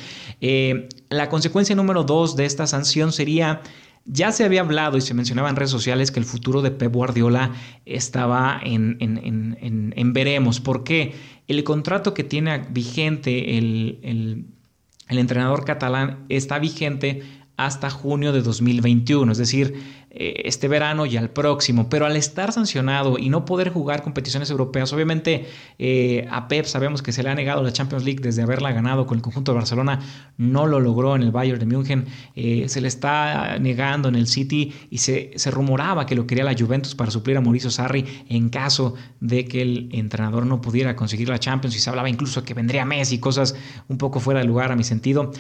Eh, 0.40 0.88
la 1.10 1.28
consecuencia 1.28 1.74
número 1.74 2.04
dos 2.04 2.36
de 2.36 2.44
esta 2.44 2.68
sanción 2.68 3.10
sería 3.12 3.62
ya 4.06 4.32
se 4.32 4.44
había 4.44 4.60
hablado 4.60 4.96
y 4.96 5.00
se 5.00 5.14
mencionaba 5.14 5.50
en 5.50 5.56
redes 5.56 5.70
sociales 5.70 6.10
que 6.10 6.20
el 6.20 6.26
futuro 6.26 6.62
de 6.62 6.70
Pep 6.70 6.92
Guardiola 6.92 7.52
estaba 7.84 8.60
en, 8.62 8.96
en, 9.00 10.12
veremos. 10.12 10.60
porque 10.60 11.14
El 11.48 11.64
contrato 11.64 12.14
que 12.14 12.24
tiene 12.24 12.66
vigente 12.70 13.58
el, 13.58 14.46
el 15.08 15.18
entrenador 15.18 15.64
catalán 15.64 16.24
está 16.28 16.58
vigente 16.58 17.22
hasta 17.56 17.90
junio 17.90 18.32
de 18.32 18.42
2021, 18.42 19.32
es 19.32 19.38
decir, 19.38 19.74
eh, 20.18 20.42
este 20.46 20.66
verano 20.66 21.04
y 21.04 21.18
al 21.18 21.28
próximo. 21.28 21.90
Pero 21.90 22.06
al 22.06 22.16
estar 22.16 22.50
sancionado 22.50 23.18
y 23.18 23.28
no 23.28 23.44
poder 23.44 23.68
jugar 23.68 24.02
competiciones 24.02 24.48
europeas, 24.48 24.90
obviamente 24.94 25.46
eh, 25.78 26.26
a 26.30 26.48
Pep 26.48 26.64
sabemos 26.64 27.02
que 27.02 27.12
se 27.12 27.22
le 27.22 27.28
ha 27.28 27.34
negado 27.34 27.62
la 27.62 27.70
Champions 27.70 28.02
League 28.02 28.20
desde 28.22 28.40
haberla 28.40 28.72
ganado 28.72 29.06
con 29.06 29.18
el 29.18 29.22
conjunto 29.22 29.52
de 29.52 29.56
Barcelona, 29.56 30.00
no 30.38 30.66
lo 30.66 30.80
logró 30.80 31.16
en 31.16 31.22
el 31.22 31.32
Bayern 31.32 31.58
de 31.58 31.66
München, 31.66 32.06
eh, 32.34 32.64
se 32.68 32.80
le 32.80 32.88
está 32.88 33.58
negando 33.58 34.08
en 34.08 34.14
el 34.14 34.26
City 34.26 34.72
y 34.90 34.98
se, 34.98 35.32
se, 35.36 35.50
rumoraba 35.50 36.06
que 36.06 36.14
lo 36.14 36.26
quería 36.26 36.44
la 36.44 36.54
Juventus 36.58 36.94
para 36.94 37.10
suplir 37.10 37.36
a 37.36 37.42
Mauricio 37.42 37.70
Sarri 37.70 38.24
en 38.30 38.48
caso 38.48 38.94
de 39.20 39.44
que 39.44 39.60
el 39.60 39.90
entrenador 39.92 40.46
no 40.46 40.62
pudiera 40.62 40.96
conseguir 40.96 41.28
la 41.28 41.38
Champions 41.38 41.76
y 41.76 41.78
se 41.78 41.90
hablaba 41.90 42.08
incluso 42.08 42.42
que 42.42 42.54
vendría 42.54 42.86
Messi, 42.86 43.18
cosas 43.18 43.54
un 43.88 43.98
poco 43.98 44.18
fuera 44.20 44.40
de 44.40 44.46
lugar 44.46 44.72
a 44.72 44.76
mi 44.76 44.84
sentido. 44.84 45.30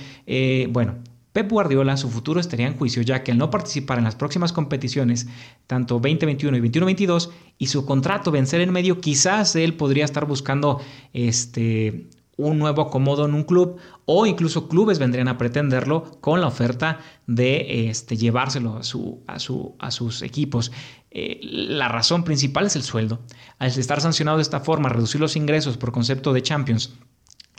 bueno, 0.68 0.96
Pep 1.36 1.52
Guardiola, 1.52 1.98
su 1.98 2.08
futuro 2.08 2.40
estaría 2.40 2.66
en 2.66 2.78
juicio 2.78 3.02
ya 3.02 3.22
que 3.22 3.30
al 3.30 3.36
no 3.36 3.50
participar 3.50 3.98
en 3.98 4.04
las 4.04 4.16
próximas 4.16 4.54
competiciones, 4.54 5.26
tanto 5.66 5.96
2021 5.96 6.56
y 6.56 6.60
2022, 6.60 7.30
y 7.58 7.66
su 7.66 7.84
contrato 7.84 8.30
vencer 8.30 8.62
en 8.62 8.72
medio, 8.72 9.02
quizás 9.02 9.54
él 9.54 9.74
podría 9.74 10.06
estar 10.06 10.24
buscando 10.24 10.80
este, 11.12 12.08
un 12.38 12.58
nuevo 12.58 12.80
acomodo 12.80 13.26
en 13.26 13.34
un 13.34 13.44
club 13.44 13.76
o 14.06 14.24
incluso 14.24 14.66
clubes 14.66 14.98
vendrían 14.98 15.28
a 15.28 15.36
pretenderlo 15.36 16.04
con 16.22 16.40
la 16.40 16.46
oferta 16.46 17.00
de 17.26 17.90
este, 17.90 18.16
llevárselo 18.16 18.78
a, 18.78 18.82
su, 18.82 19.22
a, 19.26 19.38
su, 19.38 19.74
a 19.78 19.90
sus 19.90 20.22
equipos. 20.22 20.72
Eh, 21.10 21.38
la 21.42 21.88
razón 21.88 22.24
principal 22.24 22.64
es 22.64 22.76
el 22.76 22.82
sueldo. 22.82 23.20
Al 23.58 23.68
estar 23.68 24.00
sancionado 24.00 24.38
de 24.38 24.42
esta 24.42 24.60
forma, 24.60 24.88
reducir 24.88 25.20
los 25.20 25.36
ingresos 25.36 25.76
por 25.76 25.92
concepto 25.92 26.32
de 26.32 26.40
Champions 26.40 26.94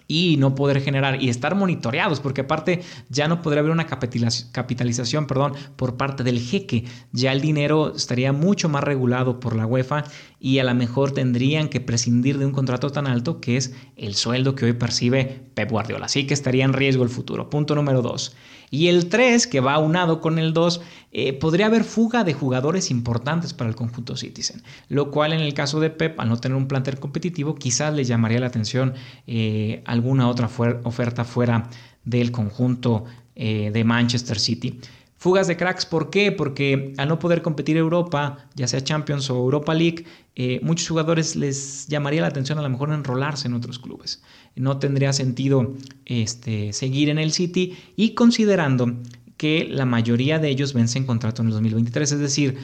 y 0.07 0.37
no 0.37 0.55
poder 0.55 0.81
generar 0.81 1.21
y 1.21 1.29
estar 1.29 1.55
monitoreados, 1.55 2.19
porque 2.19 2.41
aparte 2.41 2.81
ya 3.09 3.27
no 3.27 3.41
podría 3.41 3.59
haber 3.59 3.71
una 3.71 3.87
capitalización 3.87 5.27
perdón, 5.27 5.53
por 5.75 5.97
parte 5.97 6.23
del 6.23 6.39
jeque, 6.39 6.85
ya 7.11 7.31
el 7.31 7.41
dinero 7.41 7.93
estaría 7.95 8.31
mucho 8.33 8.69
más 8.69 8.83
regulado 8.83 9.39
por 9.39 9.55
la 9.55 9.65
UEFA 9.65 10.05
y 10.39 10.59
a 10.59 10.63
lo 10.63 10.73
mejor 10.75 11.11
tendrían 11.11 11.67
que 11.67 11.79
prescindir 11.79 12.37
de 12.37 12.45
un 12.45 12.51
contrato 12.51 12.89
tan 12.91 13.07
alto 13.07 13.41
que 13.41 13.57
es 13.57 13.73
el 13.95 14.15
sueldo 14.15 14.55
que 14.55 14.65
hoy 14.65 14.73
percibe 14.73 15.47
Pep 15.53 15.71
Guardiola, 15.71 16.05
así 16.05 16.27
que 16.27 16.33
estaría 16.33 16.65
en 16.65 16.73
riesgo 16.73 17.03
el 17.03 17.09
futuro. 17.09 17.49
Punto 17.49 17.75
número 17.75 18.01
dos. 18.01 18.35
Y 18.69 18.87
el 18.87 19.07
3, 19.07 19.47
que 19.47 19.61
va 19.61 19.75
aunado 19.75 20.19
con 20.19 20.39
el 20.39 20.51
2, 20.53 20.81
eh, 21.13 21.33
podría 21.33 21.67
haber 21.67 21.85
fuga 21.85 22.25
de 22.25 22.33
jugadores 22.33 22.91
importantes 22.91 23.53
para 23.53 23.69
el 23.69 23.77
conjunto 23.77 24.17
Citizen, 24.17 24.61
lo 24.89 25.09
cual 25.09 25.31
en 25.31 25.39
el 25.39 25.53
caso 25.53 25.79
de 25.79 25.89
Pep, 25.89 26.19
al 26.19 26.27
no 26.27 26.37
tener 26.37 26.57
un 26.57 26.67
plantel 26.67 26.99
competitivo, 26.99 27.55
quizás 27.55 27.93
le 27.93 28.03
llamaría 28.03 28.41
la 28.41 28.47
atención 28.47 28.93
eh, 29.25 29.83
alguna 29.85 30.27
otra 30.27 30.49
oferta 30.83 31.23
fuera 31.23 31.69
del 32.03 32.31
conjunto 32.31 33.05
eh, 33.35 33.71
de 33.71 33.83
Manchester 33.83 34.37
City. 34.37 34.79
Fugas 35.19 35.47
de 35.47 35.57
cracks, 35.57 35.87
¿por 35.87 36.11
qué? 36.11 36.31
Porque 36.31 36.93
al 36.97 37.07
no 37.09 37.17
poder 37.17 37.41
competir 37.41 37.75
Europa, 37.75 38.47
ya 38.55 38.67
sea 38.67 38.83
Champions 38.83 39.29
o 39.31 39.35
Europa 39.35 39.73
League, 39.73 40.05
eh, 40.35 40.59
muchos 40.61 40.87
jugadores 40.87 41.35
les 41.35 41.87
llamaría 41.87 42.21
la 42.21 42.27
atención 42.27 42.59
a 42.59 42.61
lo 42.61 42.69
mejor 42.69 42.91
enrolarse 42.91 43.47
en 43.47 43.55
otros 43.55 43.79
clubes. 43.79 44.21
No 44.55 44.77
tendría 44.77 45.13
sentido 45.13 45.73
este, 46.05 46.71
seguir 46.71 47.09
en 47.09 47.17
el 47.17 47.31
City 47.31 47.75
y 47.95 48.13
considerando 48.13 48.93
que 49.37 49.67
la 49.69 49.85
mayoría 49.85 50.37
de 50.37 50.49
ellos 50.49 50.73
vencen 50.73 51.05
contrato 51.05 51.41
en 51.41 51.47
el 51.47 51.53
2023, 51.53 52.11
es 52.11 52.19
decir, 52.19 52.57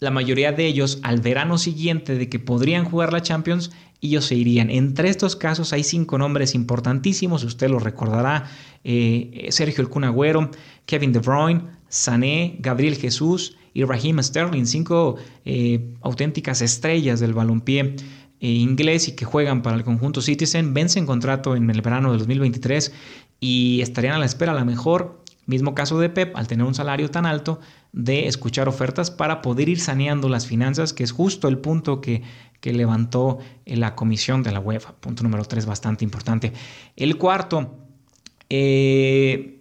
la 0.00 0.10
mayoría 0.10 0.52
de 0.52 0.66
ellos 0.66 0.98
al 1.02 1.20
verano 1.20 1.58
siguiente 1.58 2.14
de 2.14 2.28
que 2.30 2.38
podrían 2.38 2.86
jugar 2.86 3.12
la 3.12 3.20
Champions, 3.20 3.70
ellos 4.00 4.24
se 4.24 4.34
irían. 4.34 4.70
Entre 4.70 5.10
estos 5.10 5.36
casos 5.36 5.74
hay 5.74 5.84
cinco 5.84 6.16
nombres 6.16 6.54
importantísimos, 6.54 7.44
usted 7.44 7.68
lo 7.68 7.78
recordará, 7.78 8.50
eh, 8.82 9.48
Sergio 9.50 9.82
El 9.82 9.90
Cunagüero, 9.90 10.50
Kevin 10.86 11.12
De 11.12 11.18
Bruyne, 11.18 11.64
Sané, 11.88 12.56
Gabriel 12.60 12.96
Jesús 12.96 13.56
y 13.74 13.84
Raheem 13.84 14.22
Sterling, 14.22 14.64
cinco 14.64 15.16
eh, 15.44 15.92
auténticas 16.00 16.62
estrellas 16.62 17.20
del 17.20 17.34
balompié 17.34 17.96
eh, 18.40 18.48
inglés 18.48 19.06
y 19.08 19.12
que 19.12 19.26
juegan 19.26 19.60
para 19.60 19.76
el 19.76 19.84
conjunto 19.84 20.22
Citizen, 20.22 20.72
vencen 20.72 21.04
contrato 21.04 21.56
en 21.56 21.68
el 21.68 21.82
verano 21.82 22.10
del 22.10 22.20
2023 22.20 22.90
y 23.38 23.80
estarían 23.82 24.14
a 24.14 24.18
la 24.18 24.24
espera 24.24 24.52
a 24.52 24.54
lo 24.58 24.64
mejor, 24.64 25.19
mismo 25.50 25.74
caso 25.74 25.98
de 25.98 26.08
Pep, 26.08 26.34
al 26.36 26.46
tener 26.46 26.64
un 26.64 26.74
salario 26.74 27.10
tan 27.10 27.26
alto, 27.26 27.60
de 27.92 28.26
escuchar 28.26 28.68
ofertas 28.68 29.10
para 29.10 29.42
poder 29.42 29.68
ir 29.68 29.80
saneando 29.80 30.30
las 30.30 30.46
finanzas, 30.46 30.94
que 30.94 31.04
es 31.04 31.12
justo 31.12 31.48
el 31.48 31.58
punto 31.58 32.00
que, 32.00 32.22
que 32.60 32.72
levantó 32.72 33.38
la 33.66 33.94
comisión 33.94 34.42
de 34.42 34.52
la 34.52 34.60
UEFA. 34.60 34.94
Punto 34.94 35.22
número 35.22 35.44
tres, 35.44 35.66
bastante 35.66 36.04
importante. 36.04 36.54
El 36.96 37.18
cuarto, 37.18 37.76
eh, 38.48 39.60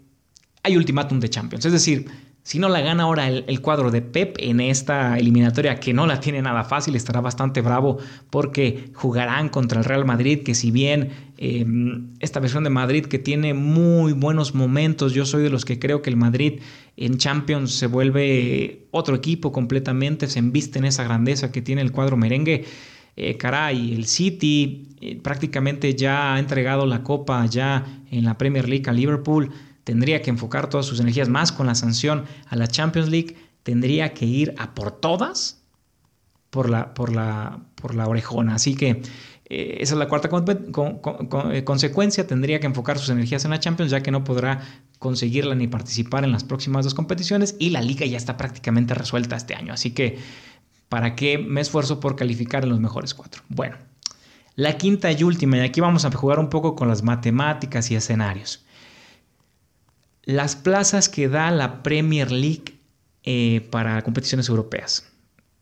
hay 0.64 0.78
ultimátum 0.78 1.20
de 1.20 1.30
Champions, 1.30 1.66
es 1.66 1.74
decir, 1.74 2.08
si 2.50 2.58
no 2.58 2.68
la 2.68 2.82
gana 2.82 3.04
ahora 3.04 3.28
el, 3.28 3.62
cuadro 3.62 3.92
de 3.92 4.02
Pep 4.02 4.38
en 4.40 4.60
esta 4.60 5.20
eliminatoria, 5.20 5.80
que 5.80 5.94
no 5.94 6.08
la 6.08 6.20
tiene 6.20 6.42
nada 6.42 6.64
fácil, 6.64 6.96
estará 6.96 7.22
bastante 7.22 7.62
bravo 7.62 7.98
porque 8.32 8.92
jugarán 8.96 9.50
contra 9.50 9.80
el 9.80 9.86
Real 9.86 10.04
Madrid, 10.06 10.42
que 10.44 10.56
si 10.56 10.72
bien 10.72 11.29
em, 11.42 12.14
esta 12.20 12.40
versión 12.40 12.66
de 12.66 12.70
Madrid 12.70 13.06
que 13.06 13.18
tiene 13.18 13.54
muy 13.54 14.12
buenos 14.12 14.54
momentos, 14.54 15.14
yo 15.14 15.26
soy 15.26 15.44
de 15.44 15.50
los 15.50 15.64
que 15.64 15.80
creo 15.80 16.02
que 16.02 16.10
el 16.10 16.18
Madrid 16.18 16.60
en 16.98 17.18
Champions 17.18 17.72
se 17.72 17.88
vuelve 17.88 18.88
otro 18.92 19.16
equipo 19.16 19.52
completamente, 19.54 20.28
se 20.28 20.40
embiste 20.40 20.80
en 20.80 20.86
esa 20.86 21.04
grandeza 21.04 21.52
que 21.52 21.62
tiene 21.62 21.82
el 21.82 21.94
cuadro 21.94 22.18
merengue. 22.18 22.66
Eh, 23.16 23.38
caray, 23.38 23.94
el 23.94 24.06
City 24.06 24.90
eh, 25.00 25.20
prácticamente 25.22 25.96
ya 25.96 26.34
ha 26.34 26.40
entregado 26.40 26.86
la 26.86 27.04
copa 27.04 27.46
ya 27.46 28.04
en 28.12 28.26
la 28.26 28.38
Premier 28.38 28.68
League 28.68 28.90
a 28.90 28.94
Liverpool 28.94 29.50
tendría 29.84 30.22
que 30.22 30.30
enfocar 30.30 30.70
todas 30.70 30.86
sus 30.86 31.00
energías 31.00 31.30
más 31.30 31.52
con 31.52 31.66
la 31.66 31.74
sanción 31.74 32.26
a 32.48 32.56
la 32.56 32.68
Champions 32.68 33.10
League, 33.10 33.36
tendría 33.64 34.14
que 34.14 34.26
ir 34.26 34.54
a 34.60 34.76
por 34.76 34.92
todas 34.92 35.64
por 36.52 36.70
la, 36.70 36.94
por 36.94 37.12
la, 37.12 37.60
por 37.74 37.96
la 37.96 38.08
orejona. 38.08 38.56
Así 38.56 38.76
que 38.76 39.02
eh, 39.50 39.78
esa 39.80 39.96
es 39.96 40.00
la 40.00 40.08
cuarta 40.08 40.30
eh, 40.30 41.64
consecuencia, 41.64 42.28
tendría 42.28 42.60
que 42.60 42.68
enfocar 42.68 43.00
sus 43.00 43.10
energías 43.10 43.44
en 43.46 43.52
la 43.52 43.60
Champions 43.60 43.92
ya 43.92 44.02
que 44.02 44.12
no 44.12 44.24
podrá 44.24 44.62
conseguirla 45.00 45.56
ni 45.56 45.68
participar 45.68 46.24
en 46.24 46.32
las 46.32 46.44
próximas 46.44 46.86
dos 46.86 46.94
competiciones 46.94 47.56
y 47.60 47.72
la 47.72 47.82
liga 47.82 48.06
ya 48.06 48.18
está 48.18 48.38
prácticamente 48.38 48.94
resuelta 48.94 49.36
este 49.36 49.56
año. 49.56 49.74
Así 49.74 49.92
que, 49.92 50.20
¿para 50.88 51.16
qué 51.16 51.38
me 51.38 51.62
esfuerzo 51.62 52.00
por 52.00 52.16
calificar 52.16 52.64
en 52.64 52.70
los 52.70 52.80
mejores 52.80 53.14
cuatro? 53.14 53.42
Bueno, 53.50 53.78
la 54.56 54.78
quinta 54.78 55.12
y 55.12 55.24
última, 55.24 55.58
y 55.58 55.62
aquí 55.62 55.82
vamos 55.82 56.06
a 56.06 56.12
jugar 56.12 56.40
un 56.40 56.50
poco 56.50 56.76
con 56.76 56.88
las 56.88 57.04
matemáticas 57.04 57.92
y 57.92 57.96
escenarios 57.96 58.66
las 60.30 60.56
plazas 60.56 61.10
que 61.10 61.28
da 61.28 61.50
la 61.50 61.82
Premier 61.82 62.32
League 62.32 62.80
eh, 63.24 63.68
para 63.72 64.00
competiciones 64.04 64.48
europeas. 64.48 65.12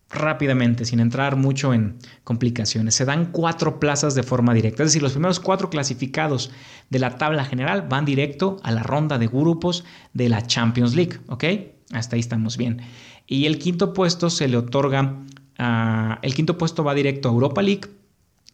Rápidamente, 0.09 0.85
sin 0.85 1.01
entrar 1.01 1.35
mucho 1.35 1.73
en 1.73 1.97
complicaciones. 2.23 2.95
Se 2.95 3.03
dan 3.03 3.31
cuatro 3.31 3.79
plazas 3.79 4.15
de 4.15 4.23
forma 4.23 4.53
directa. 4.53 4.83
Es 4.83 4.89
decir, 4.89 5.01
los 5.01 5.11
primeros 5.11 5.41
cuatro 5.41 5.69
clasificados 5.69 6.49
de 6.89 6.99
la 6.99 7.17
tabla 7.17 7.43
general 7.43 7.87
van 7.89 8.05
directo 8.05 8.57
a 8.63 8.71
la 8.71 8.83
ronda 8.83 9.17
de 9.17 9.27
grupos 9.27 9.83
de 10.13 10.29
la 10.29 10.47
Champions 10.47 10.95
League. 10.95 11.19
¿Ok? 11.27 11.43
Hasta 11.91 12.15
ahí 12.15 12.21
estamos 12.21 12.55
bien. 12.55 12.81
Y 13.27 13.45
el 13.45 13.59
quinto 13.59 13.93
puesto 13.93 14.29
se 14.29 14.47
le 14.47 14.55
otorga. 14.57 15.17
el 16.21 16.33
quinto 16.33 16.57
puesto 16.57 16.85
va 16.85 16.93
directo 16.93 17.27
a 17.27 17.33
Europa 17.33 17.61
League. 17.61 17.89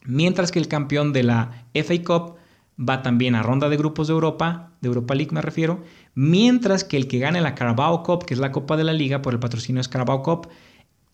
Mientras 0.06 0.52
que 0.52 0.60
el 0.60 0.68
campeón 0.68 1.14
de 1.14 1.24
la 1.24 1.66
FA 1.74 2.04
Cup 2.04 2.36
va 2.78 3.04
también 3.04 3.36
a 3.36 3.44
ronda 3.44 3.70
de 3.70 3.78
grupos 3.78 4.08
de 4.08 4.14
Europa, 4.14 4.72
de 4.82 4.88
Europa 4.88 5.16
League 5.16 5.32
me 5.32 5.42
refiero, 5.42 5.84
mientras 6.16 6.84
que 6.84 6.98
el 6.98 7.08
que 7.08 7.20
gane 7.20 7.42
la 7.42 7.56
Carabao 7.56 8.04
Cup, 8.04 8.26
que 8.26 8.34
es 8.34 8.40
la 8.40 8.52
Copa 8.52 8.76
de 8.76 8.84
la 8.84 8.94
Liga 8.94 9.22
por 9.22 9.34
el 9.34 9.40
patrocinio 9.40 9.80
es 9.80 9.88
Carabao 9.88 10.24
Cup, 10.24 10.48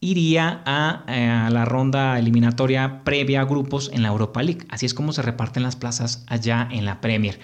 iría 0.02 0.64
eh, 1.08 1.28
a, 1.28 1.50
la 1.50 1.66
ronda 1.66 2.18
eliminatoria 2.20 3.04
previa 3.04 3.42
a 3.42 3.46
grupos 3.46 3.90
en 3.94 4.02
la 4.02 4.10
Europa 4.10 4.42
League. 4.44 4.66
Así 4.70 4.86
es 4.86 4.94
como 4.94 5.14
se 5.14 5.22
reparten 5.22 5.64
las 5.64 5.76
plazas 5.76 6.24
allá 6.28 6.68
en 6.72 6.86
la 6.86 7.02
Premier. 7.02 7.40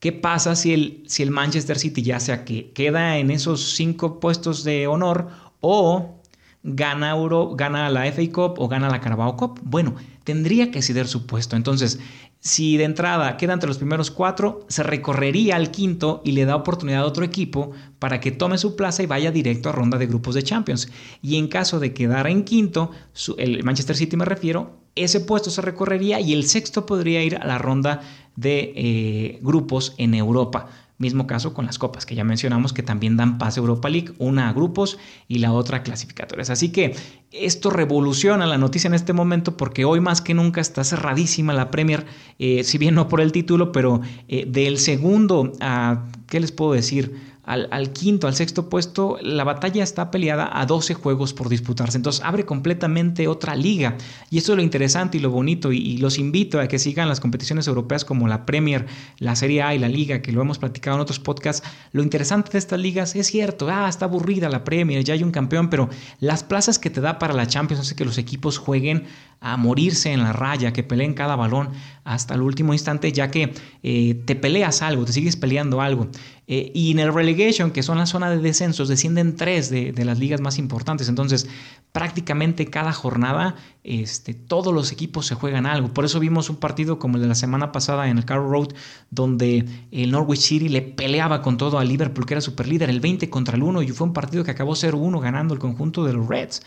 ¿Qué 0.00 0.12
pasa 0.12 0.54
si 0.54 0.74
el, 0.74 1.02
si 1.06 1.22
el 1.22 1.30
Manchester 1.30 1.78
City 1.78 2.02
ya 2.02 2.20
sea 2.20 2.44
que 2.44 2.72
queda 2.72 3.18
en 3.18 3.30
esos 3.30 3.74
cinco 3.74 4.20
puestos 4.20 4.64
de 4.64 4.86
honor 4.86 5.28
o 5.60 6.20
gana, 6.62 7.10
Euro, 7.10 7.54
gana 7.56 7.88
la 7.90 8.10
FA 8.12 8.22
Cup 8.32 8.54
o 8.58 8.68
gana 8.68 8.90
la 8.90 9.00
Carabao 9.00 9.36
Cup? 9.36 9.60
Bueno, 9.62 9.94
tendría 10.24 10.70
que 10.70 10.82
ceder 10.82 11.06
su 11.06 11.26
puesto. 11.26 11.56
Entonces, 11.56 12.00
si 12.44 12.76
de 12.76 12.84
entrada 12.84 13.38
queda 13.38 13.54
entre 13.54 13.68
los 13.68 13.78
primeros 13.78 14.10
cuatro, 14.10 14.66
se 14.68 14.82
recorrería 14.82 15.56
al 15.56 15.70
quinto 15.70 16.20
y 16.26 16.32
le 16.32 16.44
da 16.44 16.56
oportunidad 16.56 17.00
a 17.00 17.06
otro 17.06 17.24
equipo 17.24 17.70
para 17.98 18.20
que 18.20 18.32
tome 18.32 18.58
su 18.58 18.76
plaza 18.76 19.02
y 19.02 19.06
vaya 19.06 19.30
directo 19.30 19.70
a 19.70 19.72
ronda 19.72 19.96
de 19.96 20.06
grupos 20.06 20.34
de 20.34 20.42
Champions. 20.42 20.90
Y 21.22 21.38
en 21.38 21.48
caso 21.48 21.80
de 21.80 21.94
quedar 21.94 22.26
en 22.26 22.44
quinto, 22.44 22.90
el 23.38 23.64
Manchester 23.64 23.96
City 23.96 24.18
me 24.18 24.26
refiero, 24.26 24.76
ese 24.94 25.20
puesto 25.20 25.48
se 25.48 25.62
recorrería 25.62 26.20
y 26.20 26.34
el 26.34 26.44
sexto 26.44 26.84
podría 26.84 27.22
ir 27.22 27.36
a 27.36 27.46
la 27.46 27.56
ronda 27.56 28.02
de 28.36 28.74
eh, 28.76 29.38
grupos 29.40 29.94
en 29.96 30.14
Europa. 30.14 30.68
Mismo 30.96 31.26
caso 31.26 31.54
con 31.54 31.66
las 31.66 31.78
copas 31.78 32.06
que 32.06 32.14
ya 32.14 32.22
mencionamos 32.22 32.72
que 32.72 32.84
también 32.84 33.16
dan 33.16 33.36
pase 33.36 33.58
a 33.58 33.62
Europa 33.62 33.88
League, 33.88 34.12
una 34.18 34.48
a 34.48 34.52
grupos 34.52 34.96
y 35.26 35.38
la 35.38 35.52
otra 35.52 35.78
a 35.78 35.82
clasificatorias. 35.82 36.50
Así 36.50 36.70
que 36.70 36.94
esto 37.32 37.70
revoluciona 37.70 38.46
la 38.46 38.58
noticia 38.58 38.86
en 38.86 38.94
este 38.94 39.12
momento 39.12 39.56
porque 39.56 39.84
hoy 39.84 40.00
más 40.00 40.20
que 40.20 40.34
nunca 40.34 40.60
está 40.60 40.84
cerradísima 40.84 41.52
la 41.52 41.72
Premier, 41.72 42.06
eh, 42.38 42.62
si 42.62 42.78
bien 42.78 42.94
no 42.94 43.08
por 43.08 43.20
el 43.20 43.32
título, 43.32 43.72
pero 43.72 44.02
eh, 44.28 44.46
del 44.46 44.78
segundo 44.78 45.52
a, 45.60 46.06
¿qué 46.28 46.38
les 46.38 46.52
puedo 46.52 46.74
decir? 46.74 47.33
Al, 47.46 47.92
quinto, 47.92 48.26
al 48.26 48.34
sexto 48.34 48.70
puesto, 48.70 49.18
la 49.20 49.44
batalla 49.44 49.82
está 49.82 50.10
peleada 50.10 50.48
a 50.58 50.64
12 50.64 50.94
juegos 50.94 51.34
por 51.34 51.48
disputarse. 51.48 51.98
Entonces 51.98 52.22
abre 52.24 52.46
completamente 52.46 53.28
otra 53.28 53.54
liga. 53.54 53.96
Y 54.30 54.38
eso 54.38 54.52
es 54.52 54.56
lo 54.56 54.62
interesante 54.62 55.18
y 55.18 55.20
lo 55.20 55.30
bonito. 55.30 55.72
Y, 55.72 55.98
los 55.98 56.18
invito 56.18 56.58
a 56.58 56.68
que 56.68 56.78
sigan 56.78 57.08
las 57.08 57.20
competiciones 57.20 57.66
europeas 57.66 58.04
como 58.04 58.28
la 58.28 58.46
Premier, 58.46 58.86
la 59.18 59.36
Serie 59.36 59.62
A 59.62 59.74
y 59.74 59.78
la 59.78 59.88
Liga, 59.88 60.22
que 60.22 60.32
lo 60.32 60.40
hemos 60.40 60.58
platicado 60.58 60.96
en 60.96 61.02
otros 61.02 61.20
podcasts. 61.20 61.66
Lo 61.92 62.02
interesante 62.02 62.52
de 62.52 62.58
estas 62.58 62.80
ligas 62.80 63.14
es 63.14 63.26
cierto, 63.26 63.68
ah, 63.70 63.88
está 63.88 64.06
aburrida 64.06 64.48
la 64.48 64.64
Premier, 64.64 65.04
ya 65.04 65.14
hay 65.14 65.22
un 65.22 65.30
campeón, 65.30 65.70
pero 65.70 65.88
las 66.20 66.44
plazas 66.44 66.78
que 66.78 66.90
te 66.90 67.00
da 67.00 67.18
para 67.18 67.34
la 67.34 67.46
Champions 67.46 67.82
hace 67.82 67.94
que 67.94 68.04
los 68.04 68.18
equipos 68.18 68.58
jueguen 68.58 69.04
a 69.40 69.58
morirse 69.58 70.10
en 70.10 70.22
la 70.22 70.32
raya, 70.32 70.72
que 70.72 70.82
peleen 70.82 71.12
cada 71.12 71.36
balón 71.36 71.68
hasta 72.04 72.34
el 72.34 72.40
último 72.40 72.72
instante, 72.72 73.12
ya 73.12 73.30
que 73.30 73.52
eh, 73.82 74.14
te 74.24 74.36
peleas 74.36 74.80
algo, 74.80 75.04
te 75.04 75.12
sigues 75.12 75.36
peleando 75.36 75.82
algo. 75.82 76.08
Eh, 76.46 76.72
y 76.74 76.92
en 76.92 76.98
el 76.98 77.12
que 77.36 77.82
son 77.82 77.98
la 77.98 78.06
zona 78.06 78.30
de 78.30 78.38
descensos, 78.38 78.88
descienden 78.88 79.36
tres 79.36 79.70
de, 79.70 79.92
las 80.04 80.18
ligas 80.18 80.40
más 80.40 80.58
importantes. 80.58 81.08
Entonces, 81.08 81.48
prácticamente 81.92 82.66
cada 82.66 82.92
jornada 82.92 83.56
este, 83.82 84.34
todos 84.34 84.72
los 84.72 84.92
equipos 84.92 85.26
se 85.26 85.34
juegan 85.34 85.66
algo. 85.66 85.88
Por 85.92 86.04
eso 86.04 86.20
vimos 86.20 86.50
un 86.50 86.56
partido 86.56 86.98
como 86.98 87.16
el 87.16 87.22
de 87.22 87.28
la 87.28 87.34
semana 87.34 87.72
pasada 87.72 88.08
en 88.08 88.18
el 88.18 88.24
Carroll 88.24 88.50
Road, 88.50 88.68
donde 89.10 89.66
el 89.90 90.10
Norwich 90.10 90.40
City 90.40 90.68
le 90.68 90.82
peleaba 90.82 91.42
con 91.42 91.56
todo 91.56 91.78
a 91.78 91.84
Liverpool, 91.84 92.26
que 92.26 92.34
era 92.34 92.40
super 92.40 92.66
líder, 92.68 92.90
el 92.90 93.00
20 93.00 93.28
contra 93.30 93.56
el 93.56 93.62
1, 93.62 93.82
y 93.82 93.88
fue 93.88 94.06
un 94.06 94.12
partido 94.12 94.44
que 94.44 94.50
acabó 94.50 94.72
0-1 94.72 95.20
ganando 95.20 95.54
el 95.54 95.60
conjunto 95.60 96.04
de 96.04 96.12
los 96.12 96.26
Reds. 96.26 96.62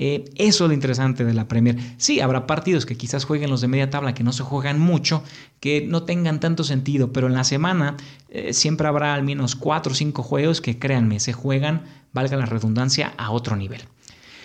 Eh, 0.00 0.24
eso 0.36 0.64
es 0.64 0.68
lo 0.68 0.74
interesante 0.74 1.24
de 1.24 1.34
la 1.34 1.48
Premier. 1.48 1.76
Sí, 1.96 2.20
habrá 2.20 2.46
partidos 2.46 2.86
que 2.86 2.96
quizás 2.96 3.24
jueguen 3.24 3.50
los 3.50 3.60
de 3.60 3.66
media 3.66 3.90
tabla, 3.90 4.14
que 4.14 4.22
no 4.22 4.32
se 4.32 4.44
juegan 4.44 4.78
mucho, 4.78 5.24
que 5.58 5.84
no 5.86 6.04
tengan 6.04 6.38
tanto 6.38 6.62
sentido, 6.62 7.12
pero 7.12 7.26
en 7.26 7.34
la 7.34 7.42
semana 7.42 7.96
eh, 8.28 8.52
siempre 8.52 8.86
habrá 8.86 9.14
al 9.14 9.24
menos 9.24 9.56
4 9.56 9.90
o 9.90 9.94
5 9.94 10.22
juegos 10.22 10.60
que 10.60 10.78
créanme, 10.78 11.18
se 11.18 11.32
juegan, 11.32 11.82
valga 12.12 12.36
la 12.36 12.46
redundancia, 12.46 13.12
a 13.16 13.32
otro 13.32 13.56
nivel. 13.56 13.82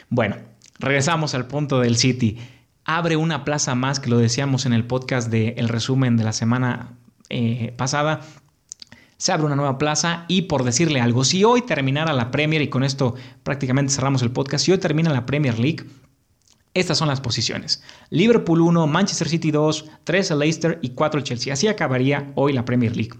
Bueno, 0.10 0.38
regresamos 0.80 1.36
al 1.36 1.46
punto 1.46 1.80
del 1.80 1.98
City. 1.98 2.40
Abre 2.84 3.16
una 3.16 3.46
plaza 3.46 3.76
más, 3.76 4.00
que 4.00 4.10
lo 4.10 4.18
decíamos 4.18 4.66
en 4.66 4.74
el 4.74 4.86
podcast 4.86 5.30
del 5.30 5.70
resumen 5.70 6.18
de 6.18 6.24
la 6.24 6.34
semana 6.34 6.98
eh, 7.30 7.74
pasada. 7.78 8.22
Se 9.24 9.32
abre 9.32 9.46
una 9.46 9.56
nueva 9.56 9.78
plaza 9.78 10.26
y 10.28 10.42
por 10.42 10.66
decirle 10.66 11.00
algo, 11.00 11.24
si 11.24 11.46
hoy 11.46 11.62
terminara 11.62 12.12
la 12.12 12.30
Premier, 12.30 12.62
y 12.62 12.68
con 12.68 12.84
esto 12.84 13.16
prácticamente 13.44 13.94
cerramos 13.94 14.22
el 14.22 14.32
podcast, 14.32 14.66
si 14.66 14.74
hoy 14.74 14.80
termina 14.80 15.14
la 15.14 15.26
Premier 15.26 15.58
League, 15.60 15.86
estas 16.74 16.98
son 16.98 17.08
las 17.08 17.22
posiciones. 17.22 17.82
Liverpool 18.10 18.60
1, 18.60 18.86
Manchester 18.86 19.30
City 19.30 19.50
2, 19.50 19.86
3 20.04 20.32
el 20.32 20.40
Leicester 20.40 20.80
y 20.82 20.90
4 20.90 21.20
el 21.20 21.24
Chelsea. 21.24 21.54
Así 21.54 21.70
acabaría 21.70 22.34
hoy 22.36 22.52
la 22.52 22.66
Premier 22.66 22.98
League. 22.98 23.14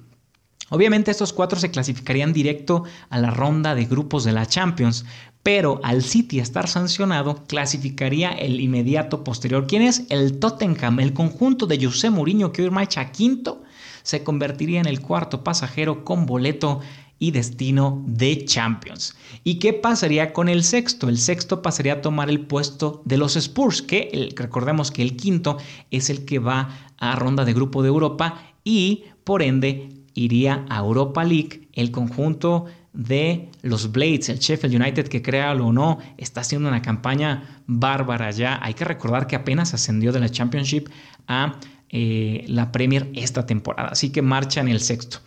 Obviamente 0.72 1.10
estos 1.10 1.32
cuatro 1.32 1.58
se 1.58 1.72
clasificarían 1.72 2.34
directo 2.34 2.84
a 3.10 3.18
la 3.20 3.32
ronda 3.32 3.74
de 3.74 3.86
grupos 3.86 4.26
de 4.26 4.34
la 4.34 4.46
Champions, 4.46 5.06
pero 5.42 5.80
al 5.84 6.04
City 6.04 6.42
estar 6.42 6.68
sancionado, 6.68 7.46
clasificaría 7.48 8.32
el 8.32 8.60
inmediato 8.60 9.24
posterior. 9.24 9.68
¿Quién 9.68 9.84
es? 9.84 10.04
El 10.10 10.40
Tottenham, 10.40 11.00
el 11.00 11.14
conjunto 11.14 11.66
de 11.66 11.82
José 11.82 12.10
Mourinho 12.10 12.52
que 12.52 12.64
hoy 12.64 12.72
marcha 12.72 13.10
quinto, 13.14 13.64
se 14.04 14.24
convertiría 14.24 14.80
en 14.80 14.86
el 14.86 15.02
cuarto 15.02 15.44
pasajero 15.44 16.06
con 16.06 16.26
boleto 16.26 16.82
y 17.20 17.32
destino 17.32 18.04
de 18.06 18.44
Champions. 18.44 19.16
¿Y 19.44 19.56
qué 19.56 19.74
pasaría 19.74 20.34
con 20.34 20.50
el 20.50 20.64
sexto? 20.64 21.10
El 21.10 21.18
sexto 21.18 21.62
pasaría 21.62 21.94
a 21.94 22.02
tomar 22.02 22.30
el 22.30 22.42
puesto 22.42 23.02
de 23.06 23.18
los 23.18 23.36
Spurs, 23.36 23.82
que 23.82 24.30
recordemos 24.36 24.92
que 24.92 25.02
el 25.02 25.16
quinto 25.16 25.58
es 25.90 26.10
el 26.10 26.26
que 26.26 26.40
va 26.40 26.70
a 26.98 27.16
ronda 27.16 27.46
de 27.46 27.54
grupo 27.54 27.82
de 27.82 27.88
Europa 27.88 28.44
y 28.64 29.06
por 29.24 29.42
ende 29.42 29.90
iría 30.14 30.66
a 30.70 30.80
Europa 30.80 31.24
League, 31.24 31.70
el 31.74 31.92
conjunto 31.92 32.66
de 32.94 33.50
los 33.62 33.92
Blades, 33.92 34.30
el 34.30 34.40
Sheffield 34.40 34.76
United, 34.76 35.08
que 35.08 35.22
créalo 35.22 35.68
o 35.68 35.74
no, 35.74 35.98
está 36.18 36.42
haciendo 36.42 36.70
una 36.70 36.82
campaña 36.82 37.64
bárbara 37.66 38.30
ya. 38.32 38.60
Hay 38.62 38.76
que 38.76 38.86
recordar 38.86 39.28
que 39.28 39.36
apenas 39.36 39.74
ascendió 39.74 40.12
de 40.12 40.20
la 40.20 40.30
Championship 40.30 40.90
a 41.28 41.56
eh, 41.96 42.44
la 42.48 42.72
Premier 42.72 43.12
esta 43.14 43.46
temporada, 43.46 43.90
así 43.90 44.10
que 44.10 44.24
marcha 44.24 44.62
en 44.62 44.68
el 44.68 44.80
sexto. 44.80 45.20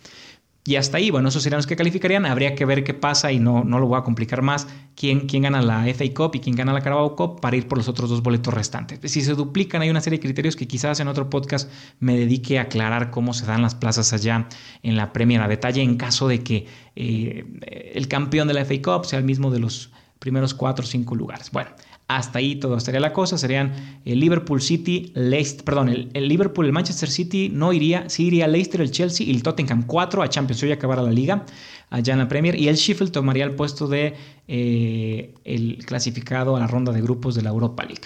Y 0.65 0.75
hasta 0.75 0.97
ahí, 0.97 1.11
bueno, 1.11 1.29
esos 1.29 1.43
serían 1.43 1.59
los 1.59 1.65
que 1.65 1.77
calificarían. 1.77 2.25
Habría 2.25 2.53
que 2.53 2.65
ver 2.65 2.83
qué 2.83 2.93
pasa 2.93 3.31
y 3.31 3.39
no, 3.39 3.63
no 3.63 3.79
lo 3.79 3.87
voy 3.87 3.97
a 3.97 4.01
complicar 4.03 4.41
más. 4.41 4.67
Quién, 4.95 5.21
quién 5.21 5.43
gana 5.43 5.61
la 5.61 5.85
FA 5.93 6.03
Cup 6.13 6.31
y 6.35 6.41
quién 6.41 6.57
gana 6.57 6.73
la 6.73 6.81
Carabao 6.81 7.15
Cup 7.15 7.39
para 7.39 7.55
ir 7.55 7.69
por 7.69 7.77
los 7.77 7.87
otros 7.87 8.09
dos 8.09 8.21
boletos 8.21 8.53
restantes. 8.53 8.99
Si 9.09 9.21
se 9.21 9.33
duplican, 9.33 9.81
hay 9.81 9.89
una 9.89 10.01
serie 10.01 10.19
de 10.19 10.23
criterios 10.23 10.57
que 10.57 10.67
quizás 10.67 10.99
en 10.99 11.07
otro 11.07 11.29
podcast 11.29 11.71
me 12.01 12.17
dedique 12.17 12.59
a 12.59 12.63
aclarar 12.63 13.11
cómo 13.11 13.33
se 13.33 13.45
dan 13.45 13.61
las 13.61 13.75
plazas 13.75 14.11
allá 14.11 14.49
en 14.83 14.97
la 14.97 15.13
Premier 15.13 15.41
a 15.41 15.47
detalle 15.47 15.81
en 15.81 15.95
caso 15.95 16.27
de 16.27 16.43
que 16.43 16.65
eh, 16.97 17.93
el 17.95 18.09
campeón 18.09 18.49
de 18.49 18.55
la 18.55 18.65
FA 18.65 18.81
Cup 18.83 19.05
sea 19.05 19.19
el 19.19 19.25
mismo 19.25 19.51
de 19.51 19.59
los 19.59 19.91
primeros 20.19 20.53
cuatro 20.53 20.83
o 20.83 20.87
cinco 20.87 21.15
lugares. 21.15 21.49
Bueno, 21.49 21.69
hasta 22.07 22.39
ahí 22.39 22.55
todo 22.55 22.77
estaría 22.77 22.99
la 22.99 23.11
cosa. 23.13 23.37
Serían 23.37 23.99
el 24.05 24.19
Liverpool 24.19 24.61
City, 24.61 25.11
Leicester, 25.13 25.65
perdón, 25.65 25.89
el, 25.89 26.27
Liverpool, 26.27 26.65
el 26.65 26.71
Manchester 26.71 27.09
City 27.09 27.49
no 27.51 27.73
iría, 27.73 28.09
sí 28.09 28.27
iría 28.27 28.47
Leicester, 28.47 28.81
el 28.81 28.91
Chelsea 28.91 29.27
y 29.27 29.31
el 29.31 29.43
Tottenham 29.43 29.83
4 29.85 30.23
a 30.23 30.29
Champions. 30.29 30.63
Hoy 30.63 30.71
acabará 30.71 31.01
la 31.01 31.11
liga 31.11 31.45
allá 31.89 32.13
en 32.13 32.19
la 32.19 32.27
Premier. 32.27 32.55
Y 32.55 32.69
el 32.69 32.75
Sheffield 32.75 33.11
tomaría 33.11 33.43
el 33.43 33.55
puesto 33.55 33.87
de 33.87 34.15
eh, 34.47 35.33
el 35.43 35.83
clasificado 35.85 36.55
a 36.55 36.59
la 36.59 36.67
ronda 36.67 36.91
de 36.93 37.01
grupos 37.01 37.35
de 37.35 37.41
la 37.41 37.49
Europa 37.49 37.83
League. 37.83 38.03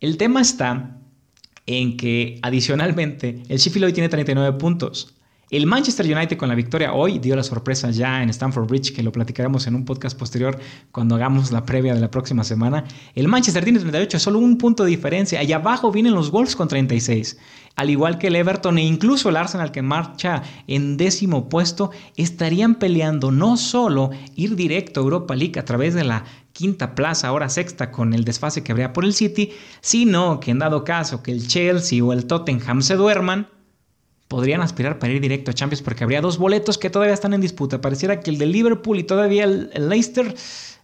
El 0.00 0.16
tema 0.16 0.40
está 0.40 0.96
en 1.66 1.98
que 1.98 2.38
adicionalmente 2.40 3.42
el 3.48 3.58
Sheffield 3.58 3.86
hoy 3.86 3.92
tiene 3.92 4.08
39 4.08 4.58
puntos. 4.58 5.14
El 5.50 5.66
Manchester 5.66 6.04
United 6.04 6.36
con 6.36 6.50
la 6.50 6.54
victoria 6.54 6.92
hoy 6.92 7.18
dio 7.18 7.34
la 7.34 7.42
sorpresa 7.42 7.90
ya 7.90 8.22
en 8.22 8.28
Stamford 8.28 8.66
Bridge, 8.66 8.92
que 8.94 9.02
lo 9.02 9.12
platicaremos 9.12 9.66
en 9.66 9.76
un 9.76 9.86
podcast 9.86 10.18
posterior 10.18 10.58
cuando 10.92 11.14
hagamos 11.14 11.52
la 11.52 11.64
previa 11.64 11.94
de 11.94 12.00
la 12.00 12.10
próxima 12.10 12.44
semana. 12.44 12.84
El 13.14 13.28
Manchester 13.28 13.64
tiene 13.64 13.78
38, 13.78 14.18
solo 14.18 14.40
un 14.40 14.58
punto 14.58 14.84
de 14.84 14.90
diferencia. 14.90 15.40
Allá 15.40 15.56
abajo 15.56 15.90
vienen 15.90 16.14
los 16.14 16.30
Wolves 16.30 16.54
con 16.54 16.68
36. 16.68 17.38
Al 17.76 17.88
igual 17.88 18.18
que 18.18 18.26
el 18.26 18.36
Everton 18.36 18.76
e 18.76 18.84
incluso 18.84 19.30
el 19.30 19.38
Arsenal 19.38 19.72
que 19.72 19.80
marcha 19.80 20.42
en 20.66 20.98
décimo 20.98 21.48
puesto, 21.48 21.92
estarían 22.16 22.74
peleando 22.74 23.30
no 23.30 23.56
solo 23.56 24.10
ir 24.34 24.54
directo 24.54 25.00
a 25.00 25.04
Europa 25.04 25.34
League 25.34 25.58
a 25.58 25.64
través 25.64 25.94
de 25.94 26.04
la 26.04 26.24
quinta 26.52 26.94
plaza, 26.94 27.28
ahora 27.28 27.48
sexta 27.48 27.90
con 27.90 28.12
el 28.12 28.24
desfase 28.24 28.62
que 28.62 28.72
habría 28.72 28.92
por 28.92 29.06
el 29.06 29.14
City, 29.14 29.52
sino 29.80 30.40
que 30.40 30.50
en 30.50 30.58
dado 30.58 30.84
caso 30.84 31.22
que 31.22 31.32
el 31.32 31.48
Chelsea 31.48 32.04
o 32.04 32.12
el 32.12 32.26
Tottenham 32.26 32.82
se 32.82 32.96
duerman, 32.96 33.48
podrían 34.28 34.60
aspirar 34.60 34.98
para 34.98 35.12
ir 35.12 35.20
directo 35.20 35.50
a 35.50 35.54
Champions 35.54 35.82
porque 35.82 36.04
habría 36.04 36.20
dos 36.20 36.38
boletos 36.38 36.78
que 36.78 36.90
todavía 36.90 37.14
están 37.14 37.32
en 37.32 37.40
disputa. 37.40 37.80
Pareciera 37.80 38.20
que 38.20 38.30
el 38.30 38.38
de 38.38 38.46
Liverpool 38.46 38.98
y 38.98 39.02
todavía 39.02 39.44
el, 39.44 39.70
Leicester, 39.88 40.34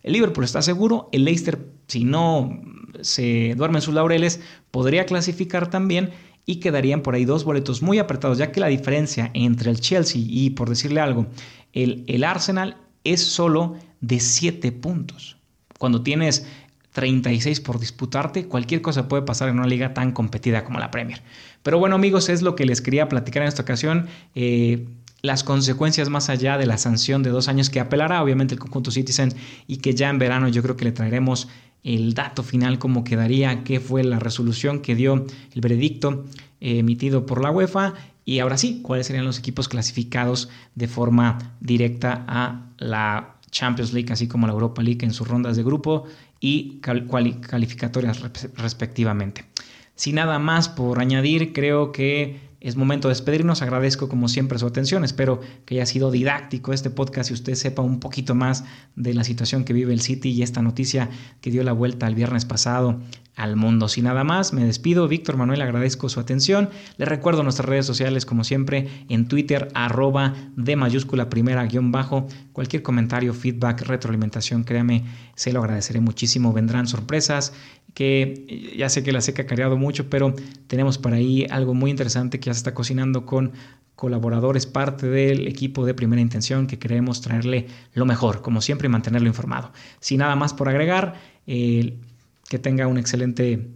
el 0.02 0.12
Liverpool 0.12 0.44
está 0.44 0.62
seguro, 0.62 1.11
el 1.12 1.24
Leicester 1.24 1.59
si 1.87 2.04
no 2.04 2.62
se 3.02 3.54
duerme 3.54 3.78
en 3.78 3.83
sus 3.83 3.94
laureles 3.94 4.40
podría 4.70 5.04
clasificar 5.04 5.68
también 5.68 6.11
y 6.46 6.57
quedarían 6.57 7.02
por 7.02 7.14
ahí 7.14 7.24
dos 7.24 7.44
boletos 7.44 7.83
muy 7.83 7.98
apretados, 7.98 8.38
ya 8.38 8.50
que 8.50 8.61
la 8.61 8.68
diferencia 8.68 9.30
entre 9.35 9.70
el 9.70 9.80
Chelsea 9.80 10.22
y, 10.24 10.50
por 10.50 10.68
decirle 10.68 11.00
algo, 11.00 11.26
el, 11.72 12.04
el 12.07 12.24
Arsenal 12.24 12.78
es 13.02 13.22
solo 13.22 13.76
de 14.00 14.20
7 14.20 14.72
puntos. 14.72 15.37
Cuando 15.78 16.02
tienes 16.02 16.46
36 16.94 17.61
por 17.61 17.80
disputarte, 17.80 18.46
cualquier 18.46 18.80
cosa 18.80 19.09
puede 19.09 19.24
pasar 19.24 19.48
en 19.48 19.59
una 19.59 19.66
liga 19.66 19.94
tan 19.94 20.12
competida 20.12 20.62
como 20.62 20.78
la 20.78 20.92
Premier. 20.92 21.22
Pero 21.64 21.80
bueno 21.80 21.96
amigos, 21.96 22.28
es 22.28 22.40
lo 22.40 22.54
que 22.54 22.64
les 22.64 22.80
quería 22.80 23.09
platicar 23.09 23.42
en 23.42 23.48
esta 23.48 23.62
ocasión. 23.62 24.07
Eh, 24.37 24.87
las 25.20 25.42
consecuencias 25.42 26.09
más 26.09 26.30
allá 26.30 26.57
de 26.57 26.66
la 26.66 26.78
sanción 26.78 27.24
de 27.24 27.30
dos 27.30 27.48
años 27.48 27.68
que 27.68 27.80
apelará 27.80 28.22
obviamente 28.22 28.54
el 28.54 28.61
conjunto 28.61 28.92
Citizen 28.92 29.35
y 29.66 29.78
que 29.78 29.94
ya 29.94 30.09
en 30.09 30.20
verano 30.20 30.48
yo 30.48 30.62
creo 30.62 30.76
que 30.76 30.85
le 30.85 30.92
traeremos 30.92 31.48
el 31.83 32.14
dato 32.14 32.44
final, 32.44 32.78
cómo 32.78 33.02
quedaría, 33.02 33.64
qué 33.64 33.80
fue 33.80 34.04
la 34.04 34.20
resolución 34.20 34.80
que 34.80 34.94
dio 34.94 35.26
el 35.52 35.61
veredicto 35.61 36.26
eh, 36.61 36.78
emitido 36.78 37.26
por 37.26 37.42
la 37.42 37.50
UEFA 37.50 37.94
y 38.24 38.38
ahora 38.38 38.57
sí, 38.57 38.80
cuáles 38.83 39.09
serían 39.09 39.24
los 39.24 39.38
equipos 39.38 39.68
clasificados 39.68 40.48
de 40.76 40.87
forma 40.87 41.57
directa 41.61 42.24
a 42.28 42.66
la 42.78 43.35
Champions 43.50 43.92
League, 43.92 44.12
así 44.12 44.28
como 44.28 44.46
la 44.46 44.52
Europa 44.52 44.83
League 44.83 45.04
en 45.04 45.12
sus 45.12 45.28
rondas 45.28 45.57
de 45.57 45.62
grupo 45.62 46.04
y 46.44 46.78
calificatorias 46.80 48.20
respectivamente. 48.57 49.46
Sin 49.94 50.16
nada 50.16 50.38
más 50.38 50.68
por 50.68 51.00
añadir, 51.00 51.54
creo 51.54 51.90
que 51.90 52.38
es 52.64 52.77
momento 52.77 53.09
de 53.09 53.12
despedirnos. 53.12 53.61
Agradezco 53.61 54.09
como 54.09 54.27
siempre 54.27 54.59
su 54.59 54.66
atención. 54.66 55.05
Espero 55.05 55.40
que 55.66 55.74
haya 55.74 55.87
sido 55.87 56.11
didáctico 56.11 56.72
este 56.72 56.88
podcast 56.88 57.31
y 57.31 57.35
usted 57.35 57.55
sepa 57.57 57.83
un 57.83 58.00
poquito 58.00 58.35
más 58.35 58.64
de 58.96 59.12
la 59.12 59.22
situación 59.22 59.64
que 59.64 59.74
vive 59.74 59.92
el 59.92 60.00
City 60.00 60.31
y 60.31 60.42
esta 60.42 60.62
noticia 60.62 61.11
que 61.42 61.50
dio 61.50 61.62
la 61.62 61.72
vuelta 61.72 62.07
el 62.07 62.14
viernes 62.14 62.46
pasado 62.46 63.00
al 63.37 63.57
mundo. 63.57 63.88
Sin 63.88 64.05
nada 64.05 64.24
más, 64.24 64.55
me 64.55 64.64
despido. 64.64 65.09
Víctor 65.09 65.37
Manuel, 65.37 65.61
agradezco 65.61 66.09
su 66.09 66.20
atención. 66.20 66.70
Les 66.96 67.07
recuerdo 67.07 67.42
nuestras 67.42 67.68
redes 67.68 67.85
sociales, 67.85 68.24
como 68.24 68.44
siempre, 68.44 68.88
en 69.11 69.29
Twitter, 69.29 69.68
arroba 69.74 70.35
de 70.57 70.77
mayúscula 70.77 71.29
primera 71.29 71.66
guion 71.66 71.92
bajo. 71.92 72.27
Cualquier 72.53 72.83
comentario, 72.83 73.35
feedback, 73.35 73.83
retroalimentación, 73.83 74.64
créame, 74.64 75.05
se 75.35 75.53
lo 75.53 75.61
agradeceré 75.61 76.00
muchísimo. 76.00 76.55
Vendrán 76.55 76.87
sorpresas 76.87 77.53
que 77.94 78.74
ya 78.76 78.88
sé 78.88 79.02
que 79.02 79.12
la 79.12 79.20
he 79.20 79.33
cacareado 79.33 79.76
mucho, 79.76 80.11
pero 80.11 80.35
tenemos 80.66 80.98
por 80.98 81.14
ahí 81.14 81.46
algo 81.50 81.74
muy 81.74 81.90
interesante 81.90 82.40
que 82.40 82.46
ya 82.46 82.54
se 82.54 82.59
está 82.59 82.74
cocinando 82.74 83.24
con 83.24 83.52
colaboradores, 83.94 84.66
parte 84.66 85.07
del 85.07 85.46
equipo 85.46 85.87
de 85.87 85.94
primera 85.94 86.20
intención 86.20 86.66
que 86.66 86.78
queremos 86.78 87.20
traerle 87.20 87.68
lo 87.94 88.04
mejor, 88.04 88.42
como 88.42 88.61
siempre, 88.61 88.87
y 88.87 88.90
mantenerlo 88.90 89.28
informado. 89.28 89.72
Sin 90.00 90.18
nada 90.18 90.35
más 90.35 90.52
por 90.52 90.68
agregar, 90.68 91.14
que 91.46 92.59
tenga 92.61 92.87
un 92.88 92.98
excelente 92.98 93.68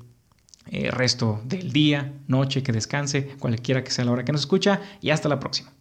eh, 0.70 0.90
resto 0.90 1.40
del 1.44 1.72
día, 1.72 2.12
noche, 2.26 2.62
que 2.62 2.72
descanse, 2.72 3.28
cualquiera 3.38 3.84
que 3.84 3.90
sea 3.90 4.04
la 4.04 4.12
hora 4.12 4.24
que 4.24 4.32
nos 4.32 4.42
escucha 4.42 4.80
y 5.00 5.10
hasta 5.10 5.28
la 5.28 5.38
próxima. 5.38 5.72